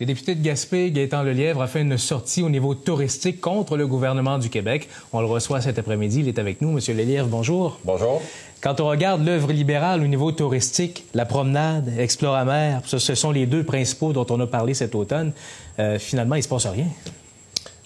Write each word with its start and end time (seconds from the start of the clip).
Le 0.00 0.06
député 0.06 0.36
de 0.36 0.42
Gaspé, 0.44 0.92
Gaétan 0.92 1.24
Lelièvre, 1.24 1.60
a 1.60 1.66
fait 1.66 1.80
une 1.80 1.98
sortie 1.98 2.44
au 2.44 2.48
niveau 2.48 2.72
touristique 2.76 3.40
contre 3.40 3.76
le 3.76 3.84
gouvernement 3.88 4.38
du 4.38 4.48
Québec. 4.48 4.88
On 5.12 5.20
le 5.20 5.26
reçoit 5.26 5.60
cet 5.60 5.76
après-midi. 5.76 6.20
Il 6.20 6.28
est 6.28 6.38
avec 6.38 6.60
nous. 6.60 6.70
Monsieur 6.70 6.94
Lelièvre, 6.94 7.26
bonjour. 7.26 7.80
Bonjour. 7.84 8.22
Quand 8.60 8.80
on 8.80 8.86
regarde 8.86 9.26
l'œuvre 9.26 9.50
libérale 9.52 10.00
au 10.02 10.06
niveau 10.06 10.30
touristique, 10.30 11.04
la 11.14 11.24
promenade, 11.24 11.92
Exploramer, 11.98 12.78
ce, 12.84 12.98
ce 12.98 13.16
sont 13.16 13.32
les 13.32 13.46
deux 13.46 13.64
principaux 13.64 14.12
dont 14.12 14.26
on 14.30 14.38
a 14.38 14.46
parlé 14.46 14.72
cet 14.72 14.94
automne. 14.94 15.32
Euh, 15.80 15.98
finalement, 15.98 16.36
il 16.36 16.38
ne 16.38 16.44
se 16.44 16.48
passe 16.48 16.66
rien. 16.66 16.86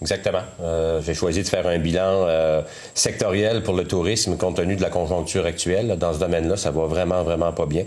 Exactement. 0.03 0.43
Euh, 0.61 1.01
J'ai 1.01 1.15
choisi 1.15 1.43
de 1.43 1.49
faire 1.49 1.67
un 1.67 1.79
bilan 1.79 2.27
euh, 2.27 2.61
sectoriel 2.93 3.63
pour 3.63 3.73
le 3.73 3.85
tourisme 3.85 4.37
compte 4.37 4.57
tenu 4.57 4.77
de 4.77 4.83
la 4.83 4.91
conjoncture 4.91 5.47
actuelle. 5.47 5.97
Dans 5.99 6.13
ce 6.13 6.19
domaine-là, 6.19 6.59
ça 6.59 6.73
va 6.73 6.85
vraiment, 6.85 7.23
vraiment 7.23 7.53
pas 7.53 7.65
bien. 7.65 7.85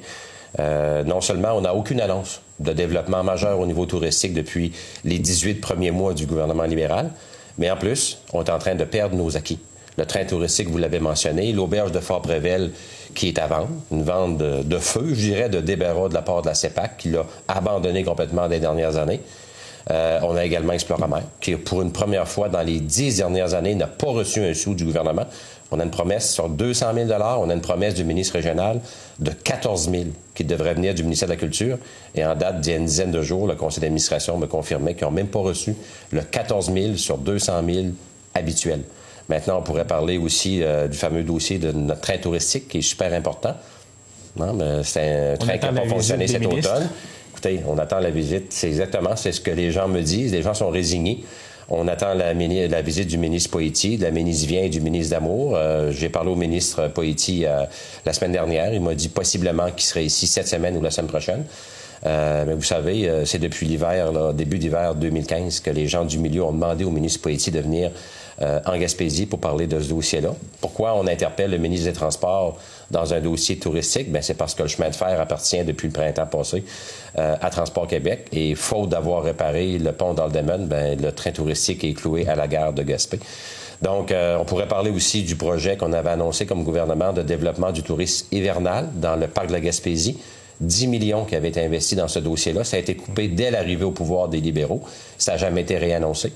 Euh, 0.59 1.03
non 1.03 1.21
seulement 1.21 1.53
on 1.53 1.61
n'a 1.61 1.73
aucune 1.73 1.99
annonce 1.99 2.41
de 2.59 2.71
développement 2.71 3.23
majeur 3.23 3.59
au 3.59 3.65
niveau 3.65 3.85
touristique 3.85 4.33
depuis 4.33 4.71
les 5.03 5.19
18 5.19 5.55
premiers 5.55 5.91
mois 5.91 6.13
du 6.13 6.25
gouvernement 6.25 6.63
libéral, 6.63 7.11
mais 7.57 7.69
en 7.69 7.77
plus, 7.77 8.19
on 8.33 8.43
est 8.43 8.49
en 8.49 8.59
train 8.59 8.75
de 8.75 8.85
perdre 8.85 9.15
nos 9.15 9.35
acquis. 9.35 9.59
Le 9.97 10.05
train 10.05 10.25
touristique, 10.25 10.69
vous 10.69 10.77
l'avez 10.77 10.99
mentionné, 10.99 11.53
l'auberge 11.53 11.91
de 11.91 11.99
Fort-Prével 11.99 12.71
qui 13.13 13.29
est 13.29 13.39
à 13.39 13.47
vendre, 13.47 13.69
une 13.91 14.03
vente 14.03 14.37
de, 14.37 14.77
feu, 14.77 15.07
je 15.09 15.21
dirais, 15.21 15.49
de 15.49 15.61
débarras 15.61 16.09
de 16.09 16.13
la 16.13 16.21
part 16.21 16.41
de 16.41 16.47
la 16.47 16.53
CEPAC, 16.53 16.97
qui 16.97 17.09
l'a 17.09 17.25
abandonné 17.47 18.03
complètement 18.03 18.47
des 18.49 18.59
dernières 18.59 18.97
années. 18.97 19.21
Euh, 19.91 20.19
on 20.23 20.35
a 20.35 20.43
également 20.43 20.73
Exploramer, 20.73 21.21
qui, 21.39 21.55
pour 21.55 21.81
une 21.81 21.91
première 21.91 22.27
fois 22.27 22.49
dans 22.49 22.61
les 22.61 22.79
dix 22.79 23.17
dernières 23.17 23.53
années, 23.53 23.75
n'a 23.75 23.87
pas 23.87 24.07
reçu 24.07 24.43
un 24.43 24.53
sou 24.53 24.73
du 24.73 24.83
gouvernement. 24.83 25.25
On 25.71 25.79
a 25.79 25.83
une 25.83 25.91
promesse 25.91 26.31
sur 26.31 26.47
200 26.47 26.93
000 26.93 27.09
On 27.39 27.49
a 27.49 27.53
une 27.53 27.61
promesse 27.61 27.95
du 27.95 28.03
ministre 28.03 28.35
régional 28.35 28.79
de 29.19 29.31
14 29.31 29.89
000 29.89 30.03
qui 30.33 30.43
devrait 30.43 30.75
venir 30.75 30.93
du 30.93 31.03
ministère 31.03 31.27
de 31.27 31.33
la 31.33 31.39
Culture. 31.39 31.77
Et 32.13 32.25
en 32.25 32.35
date 32.35 32.61
d'il 32.61 32.73
y 32.73 32.75
a 32.75 32.77
une 32.79 32.85
dizaine 32.85 33.11
de 33.11 33.21
jours, 33.21 33.47
le 33.47 33.55
conseil 33.55 33.81
d'administration 33.81 34.37
me 34.37 34.47
confirmait 34.47 34.93
qu'ils 34.93 35.05
n'ont 35.05 35.11
même 35.11 35.27
pas 35.27 35.39
reçu 35.39 35.75
le 36.11 36.21
14 36.21 36.71
000 36.71 36.95
sur 36.95 37.17
200 37.17 37.61
000 37.67 37.85
habituel. 38.33 38.81
Maintenant, 39.27 39.57
on 39.59 39.63
pourrait 39.63 39.87
parler 39.87 40.17
aussi 40.17 40.61
euh, 40.61 40.87
du 40.87 40.97
fameux 40.97 41.23
dossier 41.23 41.57
de 41.57 41.71
notre 41.71 42.01
train 42.01 42.17
touristique 42.17 42.67
qui 42.67 42.79
est 42.79 42.83
super 42.83 43.11
important. 43.13 43.55
C'est 44.83 45.33
un 45.33 45.37
train 45.37 45.57
qui 45.57 45.65
n'a 45.65 45.81
pas 45.81 45.87
fonctionné 45.87 46.27
cet 46.27 46.45
automne 46.45 46.89
on 47.67 47.77
attend 47.77 47.99
la 47.99 48.09
visite. 48.09 48.51
C'est 48.51 48.67
exactement, 48.67 49.15
c'est 49.15 49.31
ce 49.31 49.41
que 49.41 49.51
les 49.51 49.71
gens 49.71 49.87
me 49.87 50.01
disent. 50.01 50.31
Les 50.31 50.41
gens 50.41 50.53
sont 50.53 50.69
résignés. 50.69 51.23
On 51.69 51.87
attend 51.87 52.13
la, 52.13 52.33
la 52.33 52.81
visite 52.81 53.07
du 53.07 53.17
ministre 53.17 53.49
Poiti, 53.49 53.97
de 53.97 54.03
la 54.03 54.11
ministre 54.11 54.47
Vient 54.47 54.63
et 54.63 54.69
du 54.69 54.81
ministre 54.81 55.15
d'Amour. 55.15 55.55
Euh, 55.55 55.91
j'ai 55.91 56.09
parlé 56.09 56.29
au 56.29 56.35
ministre 56.35 56.87
Poiti 56.89 57.45
euh, 57.45 57.63
la 58.05 58.13
semaine 58.13 58.31
dernière. 58.31 58.73
Il 58.73 58.81
m'a 58.81 58.93
dit 58.93 59.09
possiblement 59.09 59.71
qu'il 59.71 59.85
serait 59.85 60.05
ici 60.05 60.27
cette 60.27 60.47
semaine 60.47 60.77
ou 60.77 60.81
la 60.81 60.91
semaine 60.91 61.09
prochaine. 61.09 61.43
Euh, 62.05 62.45
mais 62.45 62.53
vous 62.53 62.63
savez, 62.63 63.23
c'est 63.25 63.39
depuis 63.39 63.65
l'hiver, 63.65 64.33
début 64.33 64.59
d'hiver 64.59 64.93
2015, 64.93 65.61
que 65.61 65.71
les 65.71 65.87
gens 65.87 66.05
du 66.05 66.19
milieu 66.19 66.43
ont 66.43 66.51
demandé 66.51 66.83
au 66.83 66.91
ministre 66.91 67.21
Poiti 67.21 67.49
de 67.49 67.59
venir 67.59 67.89
euh, 68.41 68.59
en 68.65 68.77
Gaspésie 68.77 69.27
pour 69.27 69.39
parler 69.39 69.65
de 69.65 69.79
ce 69.79 69.87
dossier-là. 69.87 70.35
Pourquoi 70.59 70.93
on 70.95 71.07
interpelle 71.07 71.51
le 71.51 71.57
ministre 71.57 71.87
des 71.87 71.93
Transports 71.93 72.57
dans 72.91 73.13
un 73.13 73.19
dossier 73.19 73.57
touristique? 73.57 74.11
Ben, 74.11 74.21
c'est 74.21 74.35
parce 74.35 74.55
que 74.55 74.63
le 74.63 74.69
chemin 74.69 74.89
de 74.89 74.95
fer 74.95 75.19
appartient 75.19 75.63
depuis 75.63 75.87
le 75.87 75.93
printemps 75.93 76.25
passé 76.25 76.63
euh, 77.17 77.35
à 77.41 77.49
Transport 77.49 77.87
Québec 77.87 78.27
et 78.31 78.55
faute 78.55 78.89
d'avoir 78.89 79.23
réparé 79.23 79.77
le 79.77 79.91
pont 79.91 80.13
d'Aldeman, 80.13 80.67
ben, 80.67 80.99
le 80.99 81.11
train 81.11 81.31
touristique 81.31 81.83
est 81.83 81.93
cloué 81.93 82.27
à 82.27 82.35
la 82.35 82.47
gare 82.47 82.73
de 82.73 82.83
Gaspé. 82.83 83.19
Donc, 83.81 84.11
euh, 84.11 84.37
on 84.39 84.45
pourrait 84.45 84.67
parler 84.67 84.89
aussi 84.89 85.23
du 85.23 85.35
projet 85.35 85.77
qu'on 85.77 85.93
avait 85.93 86.09
annoncé 86.09 86.45
comme 86.45 86.63
gouvernement 86.63 87.13
de 87.13 87.21
développement 87.21 87.71
du 87.71 87.83
tourisme 87.83 88.27
hivernal 88.31 88.89
dans 88.95 89.15
le 89.15 89.27
parc 89.27 89.47
de 89.47 89.53
la 89.53 89.59
Gaspésie. 89.59 90.17
10 90.61 90.87
millions 90.87 91.25
qui 91.25 91.35
avaient 91.35 91.49
été 91.49 91.61
investis 91.61 91.97
dans 91.97 92.07
ce 92.07 92.19
dossier-là. 92.19 92.63
Ça 92.63 92.77
a 92.77 92.79
été 92.79 92.95
coupé 92.95 93.27
dès 93.27 93.51
l'arrivée 93.51 93.83
au 93.83 93.91
pouvoir 93.91 94.29
des 94.29 94.39
libéraux. 94.39 94.81
Ça 95.17 95.33
n'a 95.33 95.37
jamais 95.37 95.61
été 95.61 95.77
réannoncé. 95.77 96.31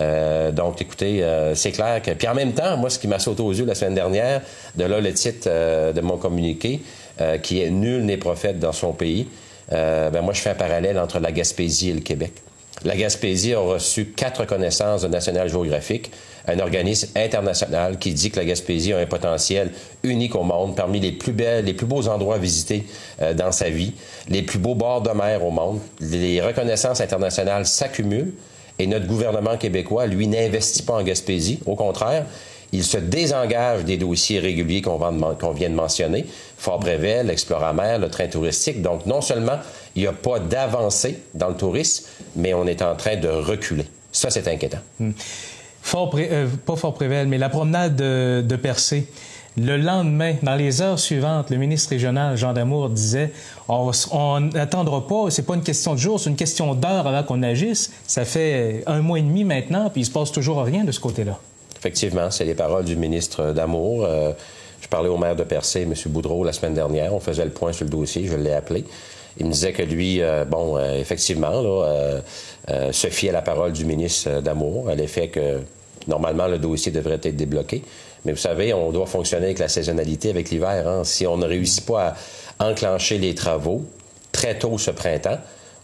Euh, 0.00 0.50
donc, 0.52 0.80
écoutez, 0.80 1.22
euh, 1.22 1.54
c'est 1.54 1.72
clair 1.72 2.00
que... 2.02 2.12
Puis 2.12 2.28
en 2.28 2.34
même 2.34 2.52
temps, 2.52 2.76
moi, 2.76 2.90
ce 2.90 2.98
qui 2.98 3.08
m'a 3.08 3.18
sauté 3.18 3.42
aux 3.42 3.52
yeux 3.52 3.66
la 3.66 3.74
semaine 3.74 3.94
dernière, 3.94 4.40
de 4.76 4.84
là 4.84 5.00
le 5.00 5.12
titre 5.12 5.48
euh, 5.48 5.92
de 5.92 6.00
mon 6.00 6.16
communiqué, 6.16 6.80
qui 7.42 7.60
est 7.60 7.68
«Nul 7.70 8.06
n'est 8.06 8.16
prophète 8.16 8.58
dans 8.58 8.72
son 8.72 8.94
pays 8.94 9.28
ben 9.70 10.22
moi, 10.22 10.32
je 10.32 10.40
fais 10.40 10.50
un 10.50 10.54
parallèle 10.54 10.98
entre 10.98 11.20
la 11.20 11.30
Gaspésie 11.32 11.90
et 11.90 11.92
le 11.92 12.00
Québec. 12.00 12.32
La 12.82 12.96
Gaspésie 12.96 13.52
a 13.52 13.60
reçu 13.60 14.06
quatre 14.06 14.40
reconnaissances 14.40 15.02
de 15.02 15.08
National 15.08 15.46
Geographic, 15.46 16.10
un 16.48 16.58
organisme 16.60 17.08
international 17.14 17.98
qui 17.98 18.14
dit 18.14 18.30
que 18.30 18.38
la 18.38 18.46
Gaspésie 18.46 18.94
a 18.94 18.98
un 18.98 19.06
potentiel 19.06 19.70
unique 20.02 20.34
au 20.34 20.44
monde, 20.44 20.74
parmi 20.74 20.98
les 20.98 21.12
plus 21.12 21.32
belles, 21.32 21.66
les 21.66 21.74
plus 21.74 21.84
beaux 21.84 22.08
endroits 22.08 22.36
à 22.36 22.38
visiter 22.38 22.86
dans 23.36 23.52
sa 23.52 23.68
vie, 23.68 23.92
les 24.30 24.40
plus 24.40 24.58
beaux 24.58 24.74
bords 24.74 25.02
de 25.02 25.10
mer 25.10 25.44
au 25.44 25.50
monde. 25.50 25.78
Les 26.00 26.40
reconnaissances 26.40 27.02
internationales 27.02 27.66
s'accumulent. 27.66 28.32
Et 28.80 28.86
notre 28.86 29.06
gouvernement 29.06 29.58
québécois, 29.58 30.06
lui, 30.06 30.26
n'investit 30.26 30.82
pas 30.82 30.94
en 30.94 31.02
Gaspésie. 31.02 31.60
Au 31.66 31.76
contraire, 31.76 32.24
il 32.72 32.82
se 32.82 32.96
désengage 32.96 33.84
des 33.84 33.98
dossiers 33.98 34.40
réguliers 34.40 34.80
qu'on 34.80 35.52
vient 35.52 35.68
de 35.68 35.74
mentionner, 35.74 36.24
Fort-Brével, 36.56 37.28
Exploramer, 37.28 37.98
le 38.00 38.08
train 38.08 38.28
touristique. 38.28 38.80
Donc, 38.80 39.04
non 39.04 39.20
seulement 39.20 39.58
il 39.94 40.02
n'y 40.02 40.08
a 40.08 40.14
pas 40.14 40.38
d'avancée 40.38 41.18
dans 41.34 41.48
le 41.48 41.56
tourisme, 41.56 42.06
mais 42.36 42.54
on 42.54 42.66
est 42.66 42.80
en 42.80 42.96
train 42.96 43.16
de 43.16 43.28
reculer. 43.28 43.84
Ça, 44.12 44.30
c'est 44.30 44.48
inquiétant. 44.48 44.78
Hmm. 44.98 45.10
Fort 45.82 46.14
euh, 46.14 46.46
pas 46.64 46.76
Fort-Prével, 46.76 47.28
mais 47.28 47.36
la 47.36 47.50
promenade 47.50 47.96
de, 47.96 48.42
de 48.46 48.56
Percé. 48.56 49.08
Le 49.58 49.76
lendemain, 49.76 50.36
dans 50.42 50.54
les 50.54 50.80
heures 50.80 50.98
suivantes, 50.98 51.50
le 51.50 51.56
ministre 51.56 51.90
régional 51.90 52.36
Jean 52.36 52.52
Damour 52.52 52.88
disait 52.88 53.32
on 53.68 54.40
n'attendra 54.40 55.06
pas, 55.06 55.30
c'est 55.30 55.42
pas 55.42 55.54
une 55.54 55.62
question 55.62 55.94
de 55.94 55.98
jours, 55.98 56.20
c'est 56.20 56.30
une 56.30 56.36
question 56.36 56.74
d'heures 56.74 57.06
avant 57.06 57.24
qu'on 57.24 57.42
agisse. 57.42 57.90
Ça 58.06 58.24
fait 58.24 58.84
un 58.86 59.00
mois 59.00 59.18
et 59.18 59.22
demi 59.22 59.44
maintenant, 59.44 59.90
puis 59.90 60.02
il 60.02 60.04
se 60.04 60.10
passe 60.10 60.30
toujours 60.30 60.62
rien 60.62 60.84
de 60.84 60.92
ce 60.92 61.00
côté-là. 61.00 61.38
Effectivement, 61.76 62.30
c'est 62.30 62.44
les 62.44 62.54
paroles 62.54 62.84
du 62.84 62.94
ministre 62.94 63.52
Damour. 63.52 64.04
Euh, 64.04 64.32
je 64.80 64.88
parlais 64.88 65.08
au 65.08 65.16
maire 65.16 65.34
de 65.34 65.42
Percé, 65.42 65.82
M. 65.82 65.94
Boudreau, 66.06 66.44
la 66.44 66.52
semaine 66.52 66.74
dernière. 66.74 67.12
On 67.12 67.20
faisait 67.20 67.44
le 67.44 67.50
point 67.50 67.72
sur 67.72 67.84
le 67.84 67.90
dossier, 67.90 68.26
je 68.26 68.36
l'ai 68.36 68.52
appelé. 68.52 68.84
Il 69.38 69.46
me 69.46 69.52
disait 69.52 69.72
que 69.72 69.82
lui, 69.82 70.20
euh, 70.20 70.44
bon, 70.44 70.76
euh, 70.76 70.98
effectivement, 70.98 71.62
se 72.92 73.06
fie 73.08 73.28
à 73.30 73.32
la 73.32 73.42
parole 73.42 73.72
du 73.72 73.84
ministre 73.84 74.40
Damour, 74.42 74.90
à 74.90 74.94
l'effet 74.94 75.28
que 75.28 75.60
normalement 76.06 76.46
le 76.46 76.58
dossier 76.58 76.92
devrait 76.92 77.20
être 77.22 77.36
débloqué. 77.36 77.82
Mais 78.24 78.32
vous 78.32 78.38
savez, 78.38 78.74
on 78.74 78.92
doit 78.92 79.06
fonctionner 79.06 79.46
avec 79.46 79.58
la 79.58 79.68
saisonnalité, 79.68 80.30
avec 80.30 80.50
l'hiver. 80.50 80.86
Hein. 80.86 81.04
Si 81.04 81.26
on 81.26 81.36
ne 81.36 81.46
réussit 81.46 81.86
pas 81.86 82.14
à 82.58 82.68
enclencher 82.68 83.18
les 83.18 83.34
travaux 83.34 83.84
très 84.32 84.58
tôt 84.58 84.78
ce 84.78 84.90
printemps, 84.90 85.38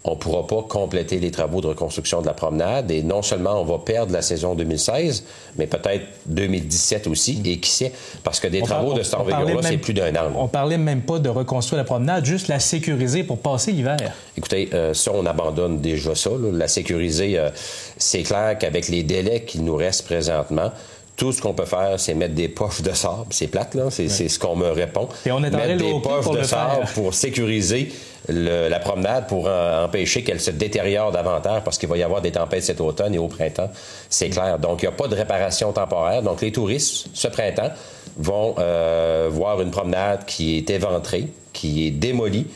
on 0.07 0.11
ne 0.11 0.15
pourra 0.15 0.47
pas 0.47 0.63
compléter 0.63 1.19
les 1.19 1.31
travaux 1.31 1.61
de 1.61 1.67
reconstruction 1.67 2.21
de 2.21 2.27
la 2.27 2.33
promenade. 2.33 2.89
Et 2.91 3.03
non 3.03 3.21
seulement 3.21 3.61
on 3.61 3.65
va 3.65 3.79
perdre 3.79 4.13
la 4.13 4.21
saison 4.21 4.55
2016, 4.55 5.23
mais 5.57 5.67
peut-être 5.67 6.05
2017 6.27 7.07
aussi, 7.07 7.41
et 7.45 7.59
qui 7.59 7.69
sait, 7.69 7.91
parce 8.23 8.39
que 8.39 8.47
des 8.47 8.61
travaux 8.61 8.93
de 8.93 9.03
envergure-là, 9.15 9.61
c'est 9.63 9.77
plus 9.77 9.93
d'un 9.93 10.15
an. 10.15 10.31
On 10.35 10.47
parlait 10.47 10.77
même 10.77 11.01
pas 11.01 11.19
de 11.19 11.29
reconstruire 11.29 11.77
la 11.77 11.83
promenade, 11.83 12.25
juste 12.25 12.47
la 12.47 12.59
sécuriser 12.59 13.23
pour 13.23 13.39
passer 13.39 13.71
l'hiver. 13.71 13.97
Écoutez, 14.37 14.69
euh, 14.73 14.93
ça, 14.93 15.11
on 15.13 15.25
abandonne 15.25 15.81
déjà 15.81 16.15
ça. 16.15 16.29
La 16.53 16.67
sécuriser, 16.67 17.37
euh, 17.37 17.49
c'est 17.97 18.23
clair 18.23 18.57
qu'avec 18.57 18.87
les 18.87 19.03
délais 19.03 19.41
qu'il 19.41 19.63
nous 19.63 19.75
restent 19.75 20.05
présentement, 20.05 20.71
tout 21.17 21.31
ce 21.31 21.41
qu'on 21.41 21.53
peut 21.53 21.65
faire, 21.65 21.99
c'est 21.99 22.13
mettre 22.13 22.35
des 22.35 22.47
poches 22.47 22.81
de 22.81 22.93
sable. 22.93 23.25
C'est 23.31 23.47
plate, 23.47 23.73
là. 23.73 23.89
C'est 23.89 24.07
ce 24.07 24.39
qu'on 24.39 24.55
me 24.55 24.69
répond. 24.69 25.09
Et 25.25 25.31
on 25.31 25.43
est 25.43 25.49
mettre 25.49 25.77
des 25.77 25.99
poches 25.99 26.29
de 26.29 26.43
sable 26.43 26.85
pour 26.93 27.13
sécuriser 27.13 27.91
la 28.29 28.79
promenade, 28.79 29.27
pour 29.27 29.49
empêcher 29.49 30.23
qu'elle 30.23 30.39
se 30.39 30.51
détériore 30.51 31.11
davantage 31.11 31.63
parce 31.63 31.77
qu'il 31.77 31.89
va 31.89 31.97
y 31.97 32.03
avoir 32.03 32.21
des 32.21 32.31
tempêtes 32.31 32.63
cet 32.63 32.81
automne 32.81 33.15
et 33.15 33.17
au 33.17 33.27
printemps. 33.27 33.71
C'est 34.09 34.29
clair. 34.29 34.59
Donc, 34.59 34.83
il 34.83 34.85
n'y 34.85 34.93
a 34.93 34.95
pas 34.95 35.07
de 35.07 35.15
réparation 35.15 35.71
temporaire. 35.73 36.21
Donc, 36.21 36.41
les 36.41 36.51
touristes, 36.51 37.07
ce 37.13 37.27
printemps, 37.27 37.71
vont 38.17 38.55
euh, 38.59 39.27
voir 39.31 39.61
une 39.61 39.71
promenade 39.71 40.25
qui 40.25 40.57
est 40.57 40.69
éventrée, 40.69 41.27
qui 41.53 41.87
est 41.87 41.91
démolie, 41.91 42.47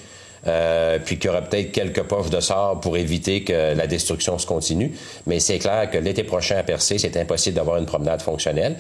euh, 0.48 0.98
puis 1.04 1.18
qu'il 1.18 1.30
y 1.30 1.30
aura 1.30 1.42
peut-être 1.42 1.72
quelques 1.72 2.04
poches 2.04 2.30
de 2.30 2.40
sable 2.40 2.80
pour 2.80 2.98
éviter 2.98 3.44
que 3.44 3.76
la 3.76 3.88
destruction 3.88 4.38
se 4.40 4.48
continue. 4.48 4.92
Mais 5.28 5.40
c'est 5.40 5.60
clair 5.60 5.90
que 5.90 5.98
l'été 5.98 6.24
prochain 6.24 6.58
à 6.58 6.64
Percé, 6.64 6.98
c'est 6.98 7.16
impossible 7.18 7.56
d'avoir 7.56 7.78
une 7.78 7.86
promenade 7.86 8.22
fonctionnelle. 8.22 8.78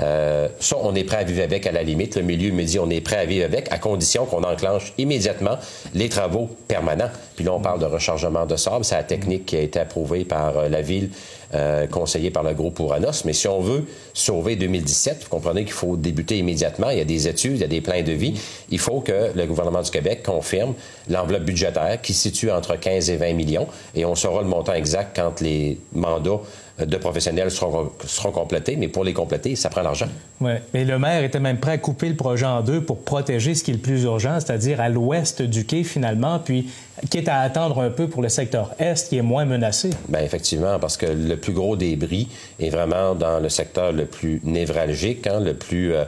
Euh, 0.00 0.48
ça, 0.60 0.76
on 0.80 0.94
est 0.94 1.04
prêt 1.04 1.18
à 1.18 1.24
vivre 1.24 1.42
avec 1.42 1.66
à 1.66 1.72
la 1.72 1.82
limite. 1.82 2.16
Le 2.16 2.22
milieu 2.22 2.52
me 2.52 2.64
dit 2.64 2.78
on 2.78 2.90
est 2.90 3.00
prêt 3.00 3.16
à 3.16 3.24
vivre 3.24 3.44
avec, 3.44 3.70
à 3.72 3.78
condition 3.78 4.24
qu'on 4.26 4.42
enclenche 4.42 4.92
immédiatement 4.98 5.58
les 5.94 6.08
travaux 6.08 6.48
permanents. 6.68 7.10
Puis 7.36 7.44
là, 7.44 7.52
on 7.52 7.60
parle 7.60 7.80
de 7.80 7.86
rechargement 7.86 8.46
de 8.46 8.56
sable. 8.56 8.84
C'est 8.84 8.94
la 8.94 9.02
technique 9.02 9.46
qui 9.46 9.56
a 9.56 9.60
été 9.60 9.78
approuvée 9.78 10.24
par 10.24 10.56
euh, 10.56 10.68
la 10.68 10.82
ville, 10.82 11.10
euh, 11.54 11.86
conseillée 11.86 12.30
par 12.30 12.42
le 12.42 12.54
groupe 12.54 12.80
Ouranos. 12.80 13.24
Mais 13.24 13.32
si 13.32 13.48
on 13.48 13.60
veut 13.60 13.84
sauver 14.14 14.56
2017, 14.56 15.24
vous 15.24 15.28
comprenez 15.28 15.64
qu'il 15.64 15.72
faut 15.72 15.96
débuter 15.96 16.38
immédiatement. 16.38 16.90
Il 16.90 16.98
y 16.98 17.02
a 17.02 17.04
des 17.04 17.28
études, 17.28 17.52
il 17.56 17.60
y 17.60 17.64
a 17.64 17.68
des 17.68 17.80
plans 17.80 18.02
de 18.02 18.12
vie. 18.12 18.40
Il 18.70 18.78
faut 18.78 19.00
que 19.00 19.32
le 19.34 19.46
gouvernement 19.46 19.82
du 19.82 19.90
Québec 19.90 20.22
confirme 20.22 20.74
l'enveloppe 21.08 21.44
budgétaire 21.44 22.00
qui 22.00 22.14
se 22.14 22.22
situe 22.22 22.50
entre 22.50 22.76
15 22.76 23.10
et 23.10 23.16
20 23.16 23.34
millions. 23.34 23.66
Et 23.94 24.04
on 24.04 24.14
saura 24.14 24.42
le 24.42 24.48
montant 24.48 24.74
exact 24.74 25.14
quand 25.16 25.40
les 25.40 25.78
mandats 25.92 26.40
de 26.78 26.96
professionnels 26.96 27.50
seront, 27.50 27.92
seront 28.06 28.30
complétés, 28.30 28.76
mais 28.76 28.88
pour 28.88 29.04
les 29.04 29.12
compléter, 29.12 29.56
ça 29.56 29.68
prend 29.68 29.82
l'argent. 29.82 30.06
Oui, 30.40 30.52
mais 30.72 30.84
le 30.84 30.98
maire 30.98 31.22
était 31.22 31.40
même 31.40 31.58
prêt 31.58 31.72
à 31.72 31.78
couper 31.78 32.08
le 32.08 32.16
projet 32.16 32.46
en 32.46 32.62
deux 32.62 32.80
pour 32.80 33.02
protéger 33.02 33.54
ce 33.54 33.62
qui 33.62 33.70
est 33.70 33.74
le 33.74 33.80
plus 33.80 34.04
urgent, 34.04 34.40
c'est-à-dire 34.40 34.80
à, 34.80 34.88
l'ouest 34.88 35.42
du 35.42 35.66
quai 35.66 35.84
finalement, 35.84 36.38
puis 36.38 36.70
quitte 37.10 37.28
à 37.28 37.40
attendre 37.40 37.80
un 37.80 37.90
peu 37.90 38.08
pour 38.08 38.22
le 38.22 38.28
secteur 38.28 38.70
est 38.78 39.08
qui 39.08 39.16
est 39.18 39.22
moins 39.22 39.44
menacé. 39.44 39.90
Bien, 40.08 40.20
effectivement, 40.20 40.78
parce 40.78 40.96
que 40.96 41.06
le 41.06 41.36
plus 41.36 41.52
gros 41.52 41.76
débris 41.76 42.28
est 42.58 42.70
vraiment 42.70 43.14
dans 43.14 43.38
le 43.40 43.48
secteur 43.48 43.92
le 43.92 44.06
plus 44.06 44.40
névralgique, 44.44 45.26
hein, 45.26 45.40
le 45.40 45.54
plus... 45.54 45.94
Euh, 45.94 46.04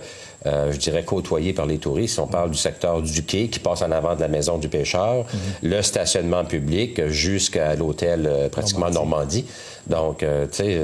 euh, 0.46 0.72
je 0.72 0.78
dirais, 0.78 1.04
côtoyé 1.04 1.54
par 1.54 1.64
les 1.64 1.78
touristes. 1.78 2.18
On 2.18 2.26
parle 2.26 2.50
du 2.50 2.58
secteur 2.58 3.00
du 3.00 3.22
quai 3.22 3.48
qui 3.48 3.58
passe 3.58 3.80
en 3.80 3.90
avant 3.90 4.14
de 4.14 4.20
la 4.20 4.28
maison 4.28 4.58
du 4.58 4.68
pêcheur, 4.68 5.24
mhm. 5.24 5.70
le 5.70 5.82
stationnement 5.82 6.44
public 6.44 7.06
jusqu'à 7.06 7.74
l'hôtel 7.74 8.26
euh, 8.26 8.48
pratiquement 8.50 8.90
Normandie. 8.90 9.46
Donc, 9.86 10.22
euh, 10.22 10.46
tu 10.46 10.64
sais, 10.64 10.80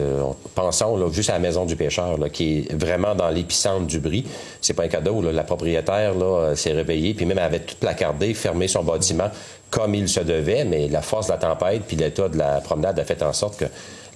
pensons 0.55 0.97
là, 0.97 1.11
juste 1.11 1.31
à 1.31 1.35
la 1.35 1.39
maison 1.39 1.65
du 1.65 1.77
pêcheur, 1.77 2.19
là, 2.19 2.29
qui 2.29 2.59
est 2.59 2.75
vraiment 2.75 3.15
dans 3.15 3.29
l'épicentre 3.29 3.87
du 3.87 3.99
bris. 3.99 4.25
C'est 4.61 4.75
pas 4.75 4.85
un 4.85 4.89
cadeau. 4.89 5.23
Là. 5.23 5.33
La 5.33 5.45
propriétaire 5.45 6.15
là, 6.15 6.55
s'est 6.55 6.73
réveillée, 6.73 7.15
puis 7.15 7.25
même 7.25 7.39
elle 7.39 7.45
avait 7.45 7.61
tout 7.61 7.77
placardé, 7.81 8.35
fermé 8.35 8.69
son 8.69 8.83
bâtiment 8.83 9.31
comme 9.71 9.95
il 9.95 10.09
se 10.09 10.21
devait, 10.21 10.65
mais 10.65 10.89
la 10.89 11.03
force 11.03 11.29
de 11.29 11.33
la 11.33 11.39
tempête 11.39 11.83
puis 11.87 11.97
l'état 11.97 12.29
de 12.29 12.37
la 12.37 12.61
promenade 12.61 12.99
a 12.99 13.05
fait 13.05 13.23
en 13.23 13.33
sorte 13.33 13.59
que 13.59 13.67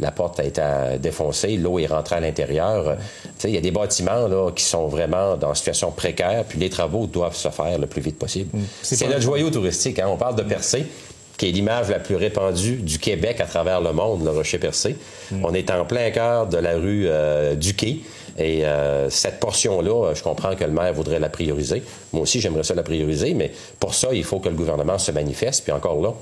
la 0.00 0.10
porte 0.10 0.40
a 0.40 0.44
été 0.44 0.62
défoncée, 1.00 1.56
l'eau 1.56 1.78
est 1.78 1.86
rentrée 1.86 2.16
à 2.16 2.20
l'intérieur. 2.20 2.96
Il 3.44 3.50
y 3.50 3.56
a 3.56 3.60
des 3.60 3.70
bâtiments 3.70 4.26
là, 4.26 4.50
qui 4.50 4.64
sont 4.64 4.88
vraiment 4.88 5.36
dans 5.36 5.50
une 5.50 5.54
situation 5.54 5.92
précaire, 5.92 6.44
puis 6.48 6.58
les 6.58 6.68
travaux 6.68 7.06
doivent 7.06 7.36
se 7.36 7.48
faire 7.48 7.78
le 7.78 7.86
plus 7.86 8.02
vite 8.02 8.18
possible. 8.18 8.58
Mm. 8.58 8.62
C'est 8.82 9.06
notre 9.06 9.22
joyau 9.22 9.50
touristique. 9.50 10.00
Hein? 10.00 10.08
On 10.08 10.16
parle 10.16 10.34
de 10.34 10.42
Percé 10.42 10.84
qui 11.36 11.48
est 11.48 11.52
l'image 11.52 11.88
la 11.88 11.98
plus 11.98 12.16
répandue 12.16 12.76
du 12.76 12.98
Québec 12.98 13.40
à 13.40 13.46
travers 13.46 13.80
le 13.80 13.92
monde, 13.92 14.24
le 14.24 14.30
Rocher 14.30 14.58
Percé. 14.58 14.96
Mm. 15.30 15.44
On 15.44 15.54
est 15.54 15.70
en 15.70 15.84
plein 15.84 16.10
cœur 16.10 16.46
de 16.46 16.58
la 16.58 16.74
rue 16.74 17.06
euh, 17.06 17.54
du 17.54 17.74
Quai. 17.74 18.00
Et 18.38 18.64
euh, 18.64 19.08
cette 19.10 19.38
portion-là, 19.38 20.12
je 20.14 20.22
comprends 20.22 20.54
que 20.56 20.64
le 20.64 20.72
maire 20.72 20.92
voudrait 20.92 21.20
la 21.20 21.28
prioriser. 21.28 21.82
Moi 22.12 22.22
aussi, 22.22 22.40
j'aimerais 22.40 22.64
ça 22.64 22.74
la 22.74 22.82
prioriser, 22.82 23.34
mais 23.34 23.52
pour 23.78 23.94
ça, 23.94 24.08
il 24.12 24.24
faut 24.24 24.40
que 24.40 24.48
le 24.48 24.56
gouvernement 24.56 24.98
se 24.98 25.12
manifeste. 25.12 25.64
Puis 25.64 25.72
encore 25.72 26.00
là, 26.00 26.14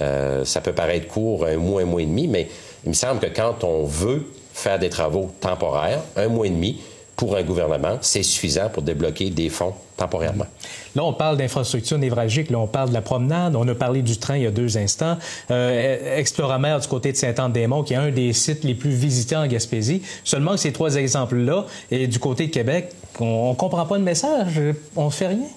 euh, 0.00 0.44
ça 0.44 0.60
peut 0.60 0.72
paraître 0.72 1.06
court, 1.06 1.46
un 1.46 1.56
mois, 1.56 1.82
un 1.82 1.84
mois 1.84 2.02
et 2.02 2.06
demi, 2.06 2.26
mais 2.26 2.48
il 2.84 2.88
me 2.88 2.94
semble 2.94 3.20
que 3.20 3.26
quand 3.26 3.62
on 3.64 3.84
veut 3.84 4.24
faire 4.52 4.78
des 4.78 4.90
travaux 4.90 5.30
temporaires, 5.40 6.00
un 6.16 6.28
mois 6.28 6.46
et 6.46 6.50
demi, 6.50 6.80
pour 7.16 7.36
un 7.36 7.42
gouvernement, 7.42 7.98
c'est 8.00 8.22
suffisant 8.22 8.68
pour 8.68 8.82
débloquer 8.82 9.30
des 9.30 9.48
fonds 9.48 9.74
temporairement. 9.96 10.46
Là, 10.94 11.04
on 11.04 11.12
parle 11.12 11.36
d'infrastructures 11.36 11.98
névralgiques. 11.98 12.50
Là, 12.50 12.58
on 12.58 12.66
parle 12.66 12.90
de 12.90 12.94
la 12.94 13.02
promenade. 13.02 13.56
On 13.56 13.66
a 13.68 13.74
parlé 13.74 14.02
du 14.02 14.18
train 14.18 14.36
il 14.36 14.42
y 14.42 14.46
a 14.46 14.50
deux 14.50 14.76
instants. 14.76 15.16
Euh, 15.50 16.18
Exploramer 16.18 16.78
du 16.80 16.88
côté 16.88 17.12
de 17.12 17.16
Saint-Anne-des-Monts, 17.16 17.84
qui 17.84 17.94
est 17.94 17.96
un 17.96 18.10
des 18.10 18.32
sites 18.32 18.64
les 18.64 18.74
plus 18.74 18.90
visités 18.90 19.36
en 19.36 19.46
Gaspésie. 19.46 20.02
Seulement 20.24 20.56
ces 20.56 20.72
trois 20.72 20.96
exemples-là. 20.96 21.66
Et 21.90 22.06
du 22.06 22.18
côté 22.18 22.46
de 22.46 22.52
Québec, 22.52 22.90
on 23.20 23.50
ne 23.50 23.54
comprend 23.54 23.86
pas 23.86 23.98
le 23.98 24.04
message. 24.04 24.60
On 24.96 25.06
ne 25.06 25.10
fait 25.10 25.28
rien. 25.28 25.48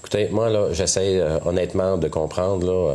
Écoutez, 0.00 0.28
moi, 0.30 0.48
là, 0.48 0.72
j'essaie 0.72 1.18
euh, 1.20 1.38
honnêtement 1.44 1.98
de 1.98 2.08
comprendre. 2.08 2.66
Là, 2.66 2.94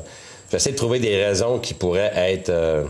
j'essaie 0.51 0.71
de 0.71 0.77
trouver 0.77 0.99
des 0.99 1.23
raisons 1.23 1.59
qui 1.59 1.73
pourraient 1.73 2.11
être... 2.15 2.49
Euh, 2.49 2.83